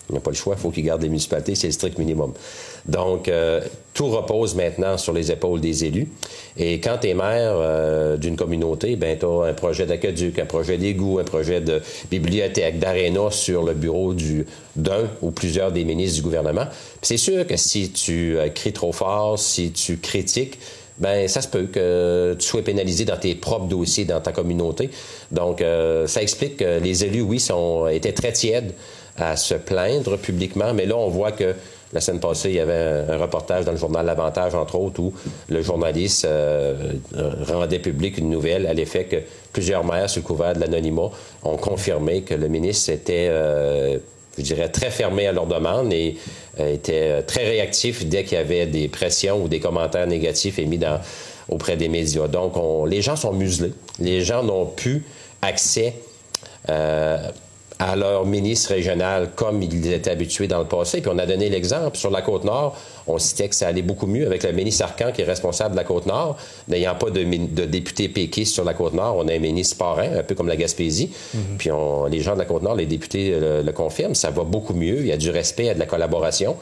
Il 0.09 0.13
n'y 0.13 0.17
a 0.19 0.21
pas 0.21 0.29
le 0.29 0.35
choix, 0.35 0.55
il 0.57 0.61
faut 0.61 0.69
qu'ils 0.69 0.85
gardent 0.85 1.01
les 1.01 1.09
municipalités, 1.09 1.55
c'est 1.55 1.67
le 1.67 1.73
strict 1.73 1.97
minimum. 1.97 2.33
Donc, 2.85 3.27
euh, 3.27 3.61
tout 3.95 4.07
repose 4.07 4.53
maintenant 4.53 4.97
sur 4.97 5.13
les 5.13 5.31
épaules 5.31 5.59
des 5.61 5.85
élus. 5.85 6.07
Et 6.57 6.79
quand 6.79 6.99
tu 7.01 7.09
es 7.09 7.13
maire 7.15 7.53
euh, 7.55 8.15
d'une 8.15 8.35
communauté, 8.35 8.95
ben 8.95 9.17
tu 9.17 9.25
as 9.25 9.45
un 9.45 9.53
projet 9.53 9.87
d'aqueduc, 9.87 10.37
un 10.37 10.45
projet 10.45 10.77
d'égout, 10.77 11.17
un 11.17 11.23
projet 11.23 11.59
de 11.59 11.81
bibliothèque, 12.11 12.77
d'aréna 12.77 13.31
sur 13.31 13.63
le 13.63 13.73
bureau 13.73 14.13
du 14.13 14.45
d'un 14.75 15.09
ou 15.21 15.31
plusieurs 15.31 15.71
des 15.71 15.85
ministres 15.85 16.17
du 16.17 16.21
gouvernement. 16.21 16.65
C'est 17.01 17.17
sûr 17.17 17.47
que 17.47 17.55
si 17.57 17.91
tu 17.91 18.37
euh, 18.37 18.49
cries 18.49 18.73
trop 18.73 18.91
fort, 18.91 19.39
si 19.39 19.71
tu 19.71 19.97
critiques, 19.97 20.59
ben 20.99 21.27
ça 21.27 21.41
se 21.41 21.47
peut 21.47 21.65
que 21.65 22.35
tu 22.39 22.45
sois 22.45 22.61
pénalisé 22.61 23.05
dans 23.05 23.17
tes 23.17 23.33
propres 23.35 23.65
dossiers 23.65 24.05
dans 24.05 24.21
ta 24.21 24.31
communauté. 24.31 24.89
Donc, 25.31 25.61
ça 26.05 26.21
explique 26.21 26.55
que 26.55 26.79
les 26.79 27.03
élus, 27.03 27.19
oui, 27.19 27.41
sont, 27.41 27.87
étaient 27.87 28.13
très 28.13 28.31
tièdes 28.31 28.73
à 29.17 29.35
se 29.37 29.55
plaindre 29.55 30.17
publiquement, 30.17 30.73
mais 30.73 30.85
là, 30.85 30.97
on 30.97 31.09
voit 31.09 31.31
que 31.31 31.55
la 31.93 32.01
semaine 32.01 32.19
passée, 32.19 32.49
il 32.49 32.55
y 32.55 32.59
avait 32.59 33.05
un, 33.09 33.17
reportage 33.17 33.63
dans 33.63 33.71
le 33.71 33.77
journal 33.77 34.05
L'Avantage, 34.05 34.53
entre 34.53 34.75
autres, 34.75 34.99
où 34.99 35.13
le 35.47 35.61
journaliste 35.61 36.25
euh, 36.25 36.93
rendait 37.47 37.79
public 37.79 38.17
une 38.17 38.29
nouvelle 38.29 38.67
à 38.67 38.73
l'effet 38.73 39.05
que 39.05 39.17
plusieurs 39.53 39.85
maires, 39.85 40.09
sous 40.09 40.19
le 40.19 40.25
couvert 40.25 40.53
de 40.53 40.59
l'anonymat, 40.59 41.09
ont 41.43 41.55
confirmé 41.55 42.23
que 42.23 42.33
le 42.33 42.49
ministre 42.49 42.91
était 42.91 43.27
euh, 43.29 43.97
je 44.37 44.43
dirais, 44.43 44.67
très 44.67 44.91
fermés 44.91 45.27
à 45.27 45.31
leurs 45.31 45.47
demandes 45.47 45.93
et 45.93 46.17
étaient 46.59 47.23
très 47.23 47.45
réactifs 47.45 48.05
dès 48.05 48.25
qu'il 48.25 48.37
y 48.37 48.41
avait 48.41 48.65
des 48.65 48.89
pressions 48.89 49.41
ou 49.41 49.47
des 49.47 49.61
commentaires 49.61 50.07
négatifs 50.07 50.59
émis 50.59 50.77
dans, 50.77 50.99
auprès 51.47 51.77
des 51.77 51.87
médias. 51.87 52.27
Donc, 52.27 52.55
les 52.89 53.01
gens 53.01 53.15
sont 53.15 53.31
muselés. 53.31 53.71
Les 54.01 54.21
gens 54.21 54.43
n'ont 54.43 54.65
plus 54.65 55.05
accès 55.41 55.93
à 57.79 57.95
leur 57.95 58.25
ministre 58.25 58.69
régional 58.69 59.31
comme 59.35 59.61
ils 59.61 59.91
étaient 59.91 60.11
habitués 60.11 60.47
dans 60.47 60.59
le 60.59 60.65
passé. 60.65 61.01
Puis 61.01 61.11
on 61.13 61.17
a 61.17 61.25
donné 61.25 61.49
l'exemple. 61.49 61.97
Sur 61.97 62.09
la 62.09 62.21
Côte-Nord, 62.21 62.77
on 63.07 63.17
citait 63.17 63.49
que 63.49 63.55
ça 63.55 63.67
allait 63.67 63.81
beaucoup 63.81 64.07
mieux 64.07 64.25
avec 64.25 64.43
le 64.43 64.51
ministre 64.53 64.85
Arcan 64.85 65.11
qui 65.11 65.21
est 65.21 65.25
responsable 65.25 65.71
de 65.71 65.77
la 65.77 65.83
Côte-Nord. 65.83 66.37
N'ayant 66.67 66.95
pas 66.95 67.09
de, 67.09 67.23
de 67.23 67.65
député 67.65 68.07
péquiste 68.07 68.53
sur 68.53 68.63
la 68.63 68.73
Côte-Nord, 68.73 69.17
on 69.17 69.27
a 69.27 69.33
un 69.33 69.39
ministre 69.39 69.77
parrain, 69.77 70.09
un 70.19 70.23
peu 70.23 70.35
comme 70.35 70.47
la 70.47 70.55
Gaspésie. 70.55 71.11
Mm-hmm. 71.35 71.57
Puis 71.57 71.71
on, 71.71 72.05
les 72.05 72.21
gens 72.21 72.33
de 72.33 72.39
la 72.39 72.45
Côte-Nord, 72.45 72.75
les 72.75 72.85
députés 72.85 73.37
le, 73.39 73.71
confirment, 73.71 74.15
ça 74.15 74.29
va 74.29 74.43
beaucoup 74.43 74.73
mieux. 74.73 74.99
Il 74.99 75.07
y 75.07 75.11
a 75.11 75.17
du 75.17 75.29
respect, 75.29 75.63
il 75.63 75.67
y 75.67 75.69
a 75.69 75.73
de 75.73 75.79
la 75.79 75.85
collaboration. 75.85 76.55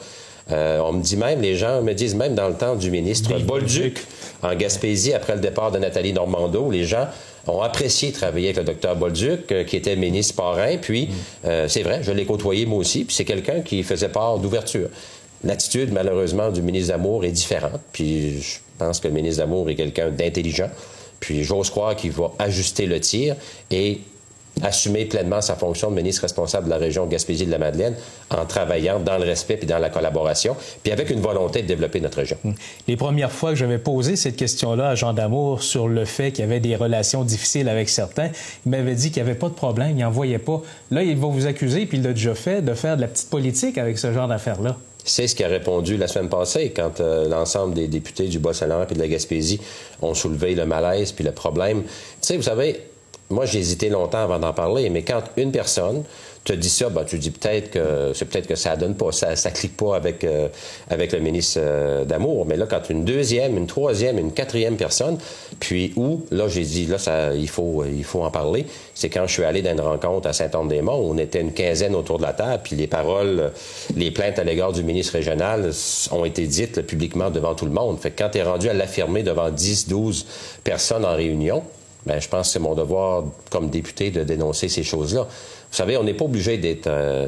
Euh, 0.50 0.80
on 0.80 0.92
me 0.92 1.02
dit 1.02 1.16
même, 1.16 1.40
les 1.40 1.56
gens 1.56 1.80
me 1.80 1.92
disent 1.94 2.14
même 2.14 2.34
dans 2.34 2.48
le 2.48 2.54
temps 2.54 2.74
du 2.74 2.90
ministre 2.90 3.32
Bolduc 3.38 4.04
en 4.44 4.54
Gaspésie, 4.54 5.14
après 5.14 5.34
le 5.34 5.40
départ 5.40 5.72
de 5.72 5.78
Nathalie 5.78 6.12
Normando, 6.12 6.70
les 6.70 6.84
gens 6.84 7.08
ont 7.46 7.62
apprécié 7.62 8.12
travailler 8.12 8.48
avec 8.48 8.58
le 8.58 8.64
docteur 8.64 8.94
Bolduc, 8.94 9.50
euh, 9.50 9.64
qui 9.64 9.76
était 9.76 9.96
ministre 9.96 10.34
parrain. 10.34 10.76
Puis, 10.76 11.06
mm. 11.06 11.10
euh, 11.46 11.68
c'est 11.68 11.82
vrai, 11.82 12.00
je 12.02 12.12
l'ai 12.12 12.26
côtoyé 12.26 12.66
moi 12.66 12.78
aussi. 12.78 13.04
Puis, 13.04 13.14
c'est 13.14 13.24
quelqu'un 13.24 13.60
qui 13.60 13.82
faisait 13.82 14.08
part 14.08 14.38
d'ouverture. 14.38 14.88
L'attitude, 15.42 15.92
malheureusement, 15.92 16.50
du 16.50 16.62
ministre 16.62 16.92
d'Amour 16.92 17.24
est 17.24 17.32
différente. 17.32 17.80
Puis, 17.92 18.40
je 18.40 18.58
pense 18.78 19.00
que 19.00 19.08
le 19.08 19.14
ministre 19.14 19.42
d'Amour 19.42 19.68
est 19.70 19.74
quelqu'un 19.74 20.10
d'intelligent. 20.10 20.70
Puis, 21.20 21.42
j'ose 21.42 21.70
croire 21.70 21.96
qu'il 21.96 22.12
va 22.12 22.32
ajuster 22.38 22.86
le 22.86 23.00
tir 23.00 23.36
et 23.70 24.00
assumer 24.62 25.04
pleinement 25.06 25.40
sa 25.40 25.56
fonction 25.56 25.90
de 25.90 25.96
ministre 25.96 26.22
responsable 26.22 26.66
de 26.66 26.70
la 26.70 26.76
région 26.76 27.06
Gaspésie 27.06 27.46
de 27.46 27.50
la 27.50 27.58
Madeleine 27.58 27.94
en 28.30 28.44
travaillant 28.46 29.00
dans 29.00 29.18
le 29.18 29.24
respect 29.24 29.58
et 29.62 29.66
dans 29.66 29.78
la 29.78 29.90
collaboration, 29.90 30.56
puis 30.82 30.92
avec 30.92 31.10
une 31.10 31.20
volonté 31.20 31.62
de 31.62 31.66
développer 31.66 32.00
notre 32.00 32.18
région. 32.18 32.36
Hum. 32.44 32.54
Les 32.86 32.96
premières 32.96 33.32
fois 33.32 33.50
que 33.50 33.56
j'avais 33.56 33.78
posé 33.78 34.16
cette 34.16 34.36
question-là 34.36 34.90
à 34.90 34.94
Jean 34.94 35.12
Damour 35.12 35.62
sur 35.62 35.88
le 35.88 36.04
fait 36.04 36.32
qu'il 36.32 36.44
y 36.44 36.48
avait 36.48 36.60
des 36.60 36.76
relations 36.76 37.24
difficiles 37.24 37.68
avec 37.68 37.88
certains, 37.88 38.30
il 38.64 38.70
m'avait 38.70 38.94
dit 38.94 39.10
qu'il 39.10 39.22
n'y 39.22 39.28
avait 39.28 39.38
pas 39.38 39.48
de 39.48 39.54
problème, 39.54 39.90
il 39.90 40.02
n'en 40.02 40.10
voyait 40.10 40.38
pas. 40.38 40.62
Là, 40.90 41.02
il 41.02 41.16
va 41.16 41.28
vous 41.28 41.46
accuser, 41.46 41.86
puis 41.86 41.98
il 41.98 42.04
l'a 42.04 42.12
déjà 42.12 42.34
fait, 42.34 42.62
de 42.62 42.74
faire 42.74 42.96
de 42.96 43.02
la 43.02 43.08
petite 43.08 43.30
politique 43.30 43.78
avec 43.78 43.98
ce 43.98 44.12
genre 44.12 44.28
d'affaires-là. 44.28 44.76
C'est 45.06 45.26
ce 45.26 45.34
qui 45.34 45.44
a 45.44 45.48
répondu 45.48 45.98
la 45.98 46.08
semaine 46.08 46.30
passée 46.30 46.72
quand 46.74 47.00
euh, 47.00 47.28
l'ensemble 47.28 47.74
des 47.74 47.88
députés 47.88 48.26
du 48.26 48.38
Bas-Saint-Laurent 48.38 48.86
et 48.90 48.94
de 48.94 48.98
la 48.98 49.08
Gaspésie 49.08 49.60
ont 50.00 50.14
soulevé 50.14 50.54
le 50.54 50.64
malaise 50.64 51.12
puis 51.12 51.24
le 51.24 51.32
problème. 51.32 51.82
Tu 51.82 51.88
sais, 52.22 52.36
vous 52.38 52.42
savez, 52.42 52.80
moi, 53.30 53.46
j'ai 53.46 53.58
hésité 53.58 53.88
longtemps 53.88 54.18
avant 54.18 54.38
d'en 54.38 54.52
parler, 54.52 54.90
mais 54.90 55.02
quand 55.02 55.22
une 55.36 55.50
personne 55.50 56.04
te 56.44 56.52
dit 56.52 56.68
ça, 56.68 56.90
ben, 56.90 57.04
tu 57.04 57.18
dis 57.18 57.30
peut-être 57.30 57.70
que 57.70 58.12
c'est 58.14 58.26
peut-être 58.26 58.46
que 58.46 58.54
ça 58.54 58.76
donne 58.76 58.94
pas, 58.94 59.12
ça, 59.12 59.34
ça 59.34 59.50
clique 59.50 59.78
pas 59.78 59.96
avec 59.96 60.24
euh, 60.24 60.48
avec 60.90 61.12
le 61.12 61.20
ministre 61.20 61.58
euh, 61.62 62.04
d'amour. 62.04 62.44
Mais 62.44 62.56
là, 62.56 62.66
quand 62.68 62.90
une 62.90 63.04
deuxième, 63.04 63.56
une 63.56 63.66
troisième, 63.66 64.18
une 64.18 64.32
quatrième 64.32 64.76
personne, 64.76 65.16
puis 65.58 65.94
où 65.96 66.26
là, 66.30 66.48
j'ai 66.48 66.64
dit 66.64 66.84
là, 66.84 66.98
ça, 66.98 67.34
il 67.34 67.48
faut 67.48 67.84
il 67.86 68.04
faut 68.04 68.22
en 68.22 68.30
parler. 68.30 68.66
C'est 68.94 69.08
quand 69.08 69.26
je 69.26 69.32
suis 69.32 69.44
allé 69.44 69.62
dans 69.62 69.72
une 69.72 69.80
rencontre 69.80 70.28
à 70.28 70.34
Saint-Anne-des-Monts, 70.34 71.10
on 71.10 71.16
était 71.16 71.40
une 71.40 71.52
quinzaine 71.52 71.94
autour 71.94 72.18
de 72.18 72.24
la 72.24 72.34
table, 72.34 72.60
puis 72.62 72.76
les 72.76 72.86
paroles, 72.88 73.50
les 73.96 74.10
plaintes 74.10 74.38
à 74.38 74.44
l'égard 74.44 74.72
du 74.72 74.84
ministre 74.84 75.14
régional 75.14 75.70
ont 76.12 76.26
été 76.26 76.46
dites 76.46 76.82
publiquement 76.82 77.30
devant 77.30 77.54
tout 77.54 77.64
le 77.64 77.72
monde. 77.72 77.98
Fait 77.98 78.10
que 78.10 78.22
quand 78.22 78.28
tu 78.28 78.38
es 78.38 78.42
rendu 78.42 78.68
à 78.68 78.74
l'affirmer 78.74 79.22
devant 79.22 79.50
10, 79.50 79.88
12 79.88 80.26
personnes 80.62 81.06
en 81.06 81.14
réunion, 81.14 81.62
ben, 82.06 82.20
je 82.20 82.28
pense 82.28 82.48
que 82.48 82.52
c'est 82.52 82.58
mon 82.58 82.74
devoir 82.74 83.24
comme 83.50 83.70
député 83.70 84.10
de 84.10 84.24
dénoncer 84.24 84.68
ces 84.68 84.82
choses-là. 84.82 85.22
Vous 85.22 85.76
savez, 85.76 85.96
on 85.96 86.04
n'est 86.04 86.14
pas 86.14 86.26
obligé 86.26 86.56
d'être 86.58 86.86
euh, 86.86 87.26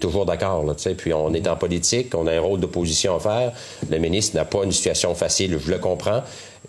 toujours 0.00 0.26
d'accord. 0.26 0.64
Puis 0.96 1.12
on 1.12 1.32
est 1.32 1.46
en 1.46 1.56
politique, 1.56 2.14
on 2.16 2.26
a 2.26 2.32
un 2.32 2.40
rôle 2.40 2.58
d'opposition 2.58 3.16
à 3.16 3.20
faire. 3.20 3.52
Le 3.88 3.98
ministre 3.98 4.34
n'a 4.34 4.44
pas 4.44 4.64
une 4.64 4.72
situation 4.72 5.14
facile, 5.14 5.58
je 5.64 5.70
le 5.70 5.78
comprends. 5.78 6.22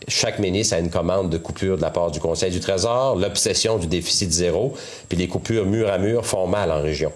Chaque 0.07 0.39
ministre 0.39 0.75
a 0.75 0.79
une 0.79 0.89
commande 0.89 1.29
de 1.29 1.37
coupure 1.37 1.77
de 1.77 1.81
la 1.81 1.89
part 1.89 2.11
du 2.11 2.19
Conseil 2.19 2.51
du 2.51 2.59
Trésor, 2.59 3.15
l'obsession 3.15 3.77
du 3.77 3.87
déficit 3.87 4.31
zéro, 4.31 4.73
puis 5.09 5.17
les 5.17 5.27
coupures 5.27 5.65
mur 5.65 5.89
à 5.89 5.97
mur 5.97 6.25
font 6.25 6.47
mal 6.47 6.71
en 6.71 6.81
région. 6.81 7.11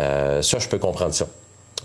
Euh, 0.00 0.42
ça, 0.42 0.58
je 0.58 0.68
peux 0.68 0.78
comprendre 0.78 1.14
ça. 1.14 1.26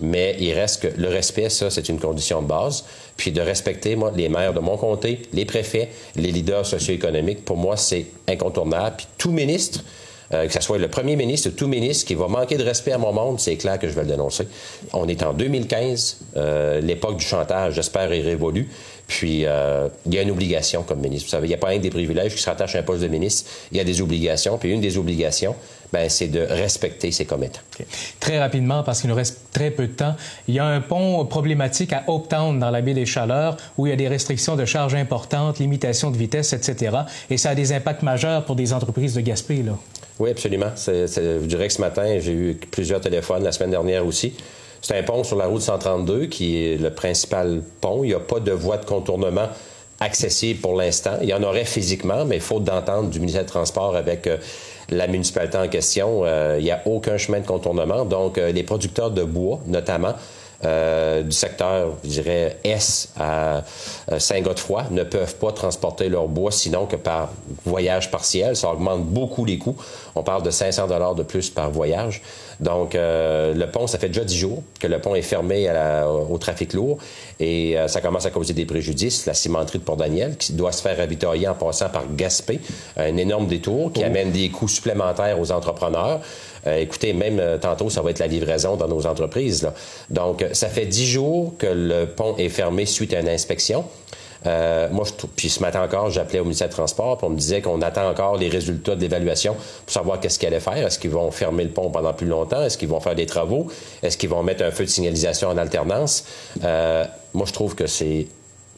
Mais 0.02 0.36
il 0.40 0.54
reste 0.54 0.82
que 0.82 1.00
le 1.00 1.08
respect, 1.08 1.50
ça, 1.50 1.70
c'est 1.70 1.90
une 1.90 2.00
condition 2.00 2.42
de 2.42 2.48
base. 2.48 2.86
Puis 3.18 3.32
de 3.32 3.42
respecter, 3.42 3.96
moi, 3.96 4.12
les 4.16 4.30
maires 4.30 4.54
de 4.54 4.60
mon 4.60 4.78
comté, 4.78 5.22
les 5.34 5.46
préfets, 5.46 5.90
les 6.16 6.32
leaders 6.32 6.66
socio-économiques, 6.66 7.46
pour 7.46 7.58
moi, 7.58 7.78
c'est 7.78 8.06
incontournable. 8.28 8.96
Puis 8.98 9.08
tout 9.18 9.32
ministre, 9.32 9.84
euh, 10.34 10.48
que 10.48 10.54
ce 10.54 10.62
soit 10.62 10.78
le 10.78 10.88
premier 10.88 11.16
ministre 11.16 11.50
ou 11.50 11.52
tout 11.52 11.68
ministre 11.68 12.08
qui 12.08 12.16
va 12.16 12.28
manquer 12.28 12.58
de 12.58 12.64
respect 12.64 12.94
à 12.94 12.98
mon 12.98 13.12
monde, 13.12 13.40
c'est 13.40 13.58
clair 13.58 13.78
que 13.78 13.88
je 13.88 13.94
vais 13.94 14.04
le 14.04 14.08
dénoncer. 14.08 14.48
On 14.94 15.08
est 15.08 15.24
en 15.24 15.34
2015, 15.34 16.20
euh, 16.38 16.80
l'époque 16.80 17.18
du 17.18 17.26
chantage, 17.26 17.74
j'espère, 17.74 18.12
est 18.14 18.22
révolue. 18.22 18.70
Puis, 19.08 19.46
euh, 19.46 19.90
il 20.06 20.14
y 20.14 20.20
a 20.20 20.22
une 20.22 20.32
obligation 20.32 20.84
comme 20.84 21.02
ministre. 21.02 21.26
Vous 21.26 21.32
savez, 21.32 21.48
il 21.48 21.50
n'y 21.50 21.56
a 21.56 21.58
pas 21.58 21.72
un 21.72 21.80
des 21.80 21.90
privilèges 21.90 22.34
qui 22.34 22.42
se 22.42 22.50
rattachent 22.50 22.76
à 22.76 22.80
un 22.80 22.84
poste 22.84 23.02
de 23.02 23.10
ministre. 23.10 23.50
Il 23.72 23.78
y 23.78 23.82
a 23.82 23.84
des 23.84 24.02
obligations. 24.02 24.58
Puis, 24.58 24.72
une 24.72 24.80
des 24.80 24.98
obligations, 24.98 25.54
ben, 25.94 26.10
c'est 26.10 26.28
de 26.28 26.40
respecter 26.40 27.12
ses 27.12 27.26
commettants. 27.26 27.62
Très 28.20 28.40
rapidement, 28.40 28.84
parce 28.84 29.02
qu'il 29.02 29.10
nous 29.10 29.16
reste 29.16 29.40
très 29.52 29.72
peu 29.72 29.88
de 29.88 29.94
temps, 29.94 30.16
il 30.48 30.56
y 30.56 30.60
a 30.60 30.66
un 30.66 30.82
pont 30.82 31.26
problématique 31.26 31.94
à 31.94 32.04
Town 32.30 32.58
dans 32.60 32.72
la 32.72 32.82
baie 32.82 32.94
des 32.94 33.06
Chaleurs, 33.06 33.58
où 33.78 33.88
il 33.88 33.90
y 33.90 33.94
a 33.94 33.96
des 33.96 34.08
restrictions 34.08 34.56
de 34.56 34.66
charges 34.66 34.96
importantes, 34.96 35.60
limitations 35.60 36.12
de 36.12 36.18
vitesse, 36.18 36.54
etc. 36.54 36.98
Et 37.30 37.38
ça 37.38 37.50
a 37.50 37.56
des 37.56 37.74
impacts 37.74 38.04
majeurs 38.04 38.46
pour 38.46 38.56
des 38.56 38.74
entreprises 38.74 39.16
de 39.16 39.22
Gaspé, 39.22 39.64
là. 39.64 39.78
Oui, 40.20 40.30
absolument. 40.30 40.72
je 40.76 41.46
dirais 41.46 41.68
que 41.68 41.74
ce 41.74 41.82
matin, 41.82 42.20
j'ai 42.20 42.32
eu 42.32 42.60
plusieurs 42.70 43.02
téléphones, 43.02 43.44
la 43.44 43.52
semaine 43.52 43.72
dernière 43.72 44.06
aussi. 44.06 44.34
C'est 44.82 44.98
un 44.98 45.04
pont 45.04 45.24
sur 45.24 45.36
la 45.36 45.46
route 45.46 45.62
132 45.62 46.28
qui 46.28 46.64
est 46.64 46.78
le 46.78 46.92
principal 46.92 47.62
pont. 47.82 48.04
Il 48.04 48.08
n'y 48.08 48.14
a 48.14 48.20
pas 48.20 48.40
de 48.40 48.52
voie 48.52 48.78
de 48.78 48.86
contournement 48.86 49.48
accessible 50.00 50.60
pour 50.60 50.76
l'instant. 50.76 51.18
Il 51.22 51.30
y 51.30 51.34
en 51.34 51.44
aurait 51.44 51.66
physiquement, 51.66 52.26
mais 52.26 52.40
faute 52.40 52.64
d'entendre 52.64 53.10
du 53.10 53.20
ministère 53.20 53.44
des 53.44 53.50
Transports 53.50 53.96
avec 53.96 54.28
euh, 54.28 54.38
la 54.92 55.08
municipalité 55.08 55.58
en 55.58 55.68
question, 55.68 56.22
euh, 56.24 56.58
il 56.60 56.64
n'y 56.64 56.72
a 56.72 56.82
aucun 56.86 57.18
chemin 57.18 57.40
de 57.40 57.46
contournement. 57.46 58.06
Donc, 58.06 58.38
euh, 58.38 58.52
les 58.52 58.64
producteurs 58.64 59.10
de 59.12 59.24
bois, 59.24 59.62
notamment, 59.66 60.14
euh, 60.64 61.24
du 61.24 61.32
secteur, 61.32 61.96
je 62.04 62.10
dirais, 62.10 62.58
S 62.64 63.10
à 63.20 63.64
Saint-Godefroy 64.18 64.86
ne 64.92 65.04
peuvent 65.04 65.36
pas 65.36 65.52
transporter 65.52 66.10
leur 66.10 66.28
bois 66.28 66.52
sinon 66.52 66.86
que 66.86 66.96
par 66.96 67.30
voyage 67.66 68.12
partiel. 68.12 68.56
Ça 68.56 68.72
augmente 68.72 69.06
beaucoup 69.06 69.46
les 69.46 69.58
coûts. 69.58 69.76
On 70.16 70.24
parle 70.24 70.44
de 70.44 70.52
500 70.52 70.88
dollars 70.88 71.16
de 71.16 71.24
plus 71.24 71.50
par 71.50 71.72
voyage. 71.72 72.22
Donc, 72.60 72.94
euh, 72.94 73.56
le 73.56 73.68
pont, 73.72 73.88
ça 73.88 73.98
fait 73.98 74.08
déjà 74.08 74.24
10 74.24 74.38
jours 74.38 74.64
que 74.80 74.86
le 74.86 75.00
pont 75.00 75.16
est 75.16 75.24
fermé 75.24 75.72
au 76.30 76.38
trafic 76.38 76.74
lourd 76.74 77.00
et 77.40 77.78
euh, 77.78 77.88
ça 77.88 78.02
commence 78.02 78.26
à 78.28 78.30
causer 78.30 78.54
des 78.54 78.66
préjudices. 78.66 79.26
La 79.26 79.34
cimenterie 79.34 79.80
de 79.80 79.84
Port-Daniel 79.84 80.38
qui 80.38 80.54
doit 80.54 80.72
se 80.72 80.82
faire 80.82 80.98
ravitailler 80.98 81.48
en 81.48 81.56
passant 81.56 81.90
par 81.90 82.04
Gaspé, 82.16 82.60
un 82.98 83.18
énorme 83.18 83.48
détour 83.48 83.92
qui 83.92 84.02
oh. 84.04 84.08
amène 84.08 84.32
des 84.32 84.50
coûts 84.50 84.68
supplémentaires 84.68 85.40
aux 85.40 85.52
entrepreneurs. 85.52 86.22
Euh, 86.68 86.78
écoutez, 86.78 87.14
même 87.14 87.40
euh, 87.40 87.58
tantôt, 87.58 87.90
ça 87.90 88.02
va 88.02 88.12
être 88.12 88.20
la 88.20 88.28
livraison 88.28 88.76
dans 88.76 88.88
nos 88.88 89.06
entreprises. 89.08 89.70
Donc, 90.10 90.46
ça 90.54 90.68
fait 90.68 90.86
dix 90.86 91.08
jours 91.08 91.54
que 91.58 91.68
le 91.68 92.06
pont 92.06 92.36
est 92.38 92.50
fermé 92.50 92.86
suite 92.86 93.14
à 93.14 93.20
une 93.20 93.30
inspection. 93.30 93.86
Euh, 94.46 94.88
moi, 94.92 95.06
je, 95.06 95.26
puis 95.28 95.50
ce 95.50 95.60
matin 95.60 95.84
encore, 95.84 96.10
j'appelais 96.10 96.40
au 96.40 96.44
ministère 96.44 96.68
des 96.68 96.74
Transports, 96.74 97.20
on 97.22 97.30
me 97.30 97.38
disait 97.38 97.62
qu'on 97.62 97.82
attend 97.82 98.10
encore 98.10 98.38
les 98.38 98.50
résultats 98.50 98.96
de 98.96 99.02
l'évaluation 99.02 99.54
pour 99.54 99.94
savoir 99.94 100.20
qu'est-ce 100.20 100.40
qu'ils 100.40 100.48
allaient 100.48 100.60
faire. 100.60 100.78
Est-ce 100.78 100.98
qu'ils 100.98 101.12
vont 101.12 101.30
fermer 101.32 101.64
le 101.64 101.70
pont 101.70 101.92
pendant 101.92 102.14
plus 102.14 102.28
longtemps? 102.28 102.64
Est-ce 102.64 102.78
qu'ils 102.78 102.90
vont 102.90 103.00
faire 103.00 103.16
des 103.16 103.26
travaux? 103.26 103.68
Est-ce 104.02 104.18
qu'ils 104.18 104.30
vont 104.30 104.42
mettre 104.44 104.64
un 104.64 104.72
feu 104.72 104.86
de 104.86 104.90
signalisation 104.90 105.50
en 105.50 105.58
alternance? 105.58 106.26
Euh, 106.64 107.06
moi, 107.34 107.46
je 107.48 107.54
trouve 107.54 107.76
que 107.76 107.88
c'est 107.88 108.28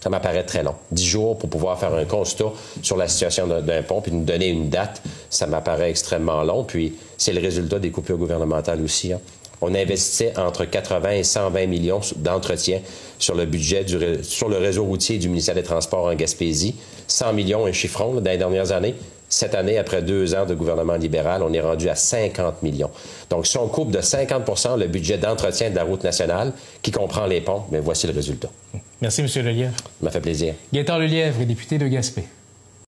ça 0.03 0.09
m'apparaît 0.09 0.43
très 0.43 0.63
long. 0.63 0.75
Dix 0.91 1.05
jours 1.05 1.37
pour 1.37 1.49
pouvoir 1.49 1.79
faire 1.79 1.93
un 1.93 2.03
constat 2.03 2.51
sur 2.81 2.97
la 2.97 3.07
situation 3.07 3.47
d'un 3.47 3.83
pont 3.83 4.01
puis 4.01 4.11
nous 4.11 4.25
donner 4.25 4.49
une 4.49 4.69
date, 4.69 5.01
ça 5.29 5.47
m'apparaît 5.47 5.91
extrêmement 5.91 6.43
long. 6.43 6.65
Puis 6.65 6.95
c'est 7.17 7.31
le 7.31 7.39
résultat 7.39 7.79
des 7.79 7.89
coupures 7.89 8.17
gouvernementales 8.17 8.81
aussi. 8.81 9.13
Hein. 9.13 9.21
On 9.61 9.73
investissait 9.73 10.37
entre 10.37 10.65
80 10.65 11.11
et 11.11 11.23
120 11.23 11.67
millions 11.67 12.01
d'entretien 12.17 12.81
sur 13.17 13.33
le 13.33 13.45
budget 13.45 13.85
sur 14.23 14.49
le 14.49 14.57
réseau 14.57 14.83
routier 14.83 15.19
du 15.19 15.29
ministère 15.29 15.55
des 15.55 15.63
Transports 15.63 16.07
en 16.07 16.15
Gaspésie. 16.15 16.75
100 17.07 17.31
millions, 17.31 17.65
un 17.65 17.71
chiffron 17.71 18.15
dans 18.15 18.29
les 18.29 18.37
dernières 18.37 18.73
années. 18.73 18.95
Cette 19.33 19.55
année, 19.55 19.79
après 19.79 20.03
deux 20.03 20.35
ans 20.35 20.45
de 20.45 20.53
gouvernement 20.53 20.93
libéral, 20.93 21.41
on 21.41 21.51
est 21.53 21.59
rendu 21.59 21.89
à 21.89 21.95
50 21.95 22.61
millions. 22.61 22.91
Donc, 23.31 23.47
si 23.47 23.57
on 23.57 23.67
coupe 23.67 23.89
de 23.89 23.97
50% 23.97 24.77
le 24.77 24.85
budget 24.85 25.17
d'entretien 25.17 25.71
de 25.71 25.75
la 25.75 25.83
route 25.83 26.03
nationale, 26.03 26.53
qui 26.83 26.91
comprend 26.91 27.25
les 27.25 27.41
ponts, 27.41 27.63
mais 27.71 27.79
voici 27.79 28.05
le 28.05 28.13
résultat. 28.13 28.49
Merci, 29.01 29.21
M. 29.21 29.27
Lelièvre. 29.43 29.75
Ça 29.75 29.85
m'a 30.03 30.11
fait 30.11 30.21
plaisir. 30.21 30.53
Gaëtan 30.71 30.99
Lelièvre, 30.99 31.43
député 31.45 31.79
de 31.79 31.87
Gaspé. 31.87 32.25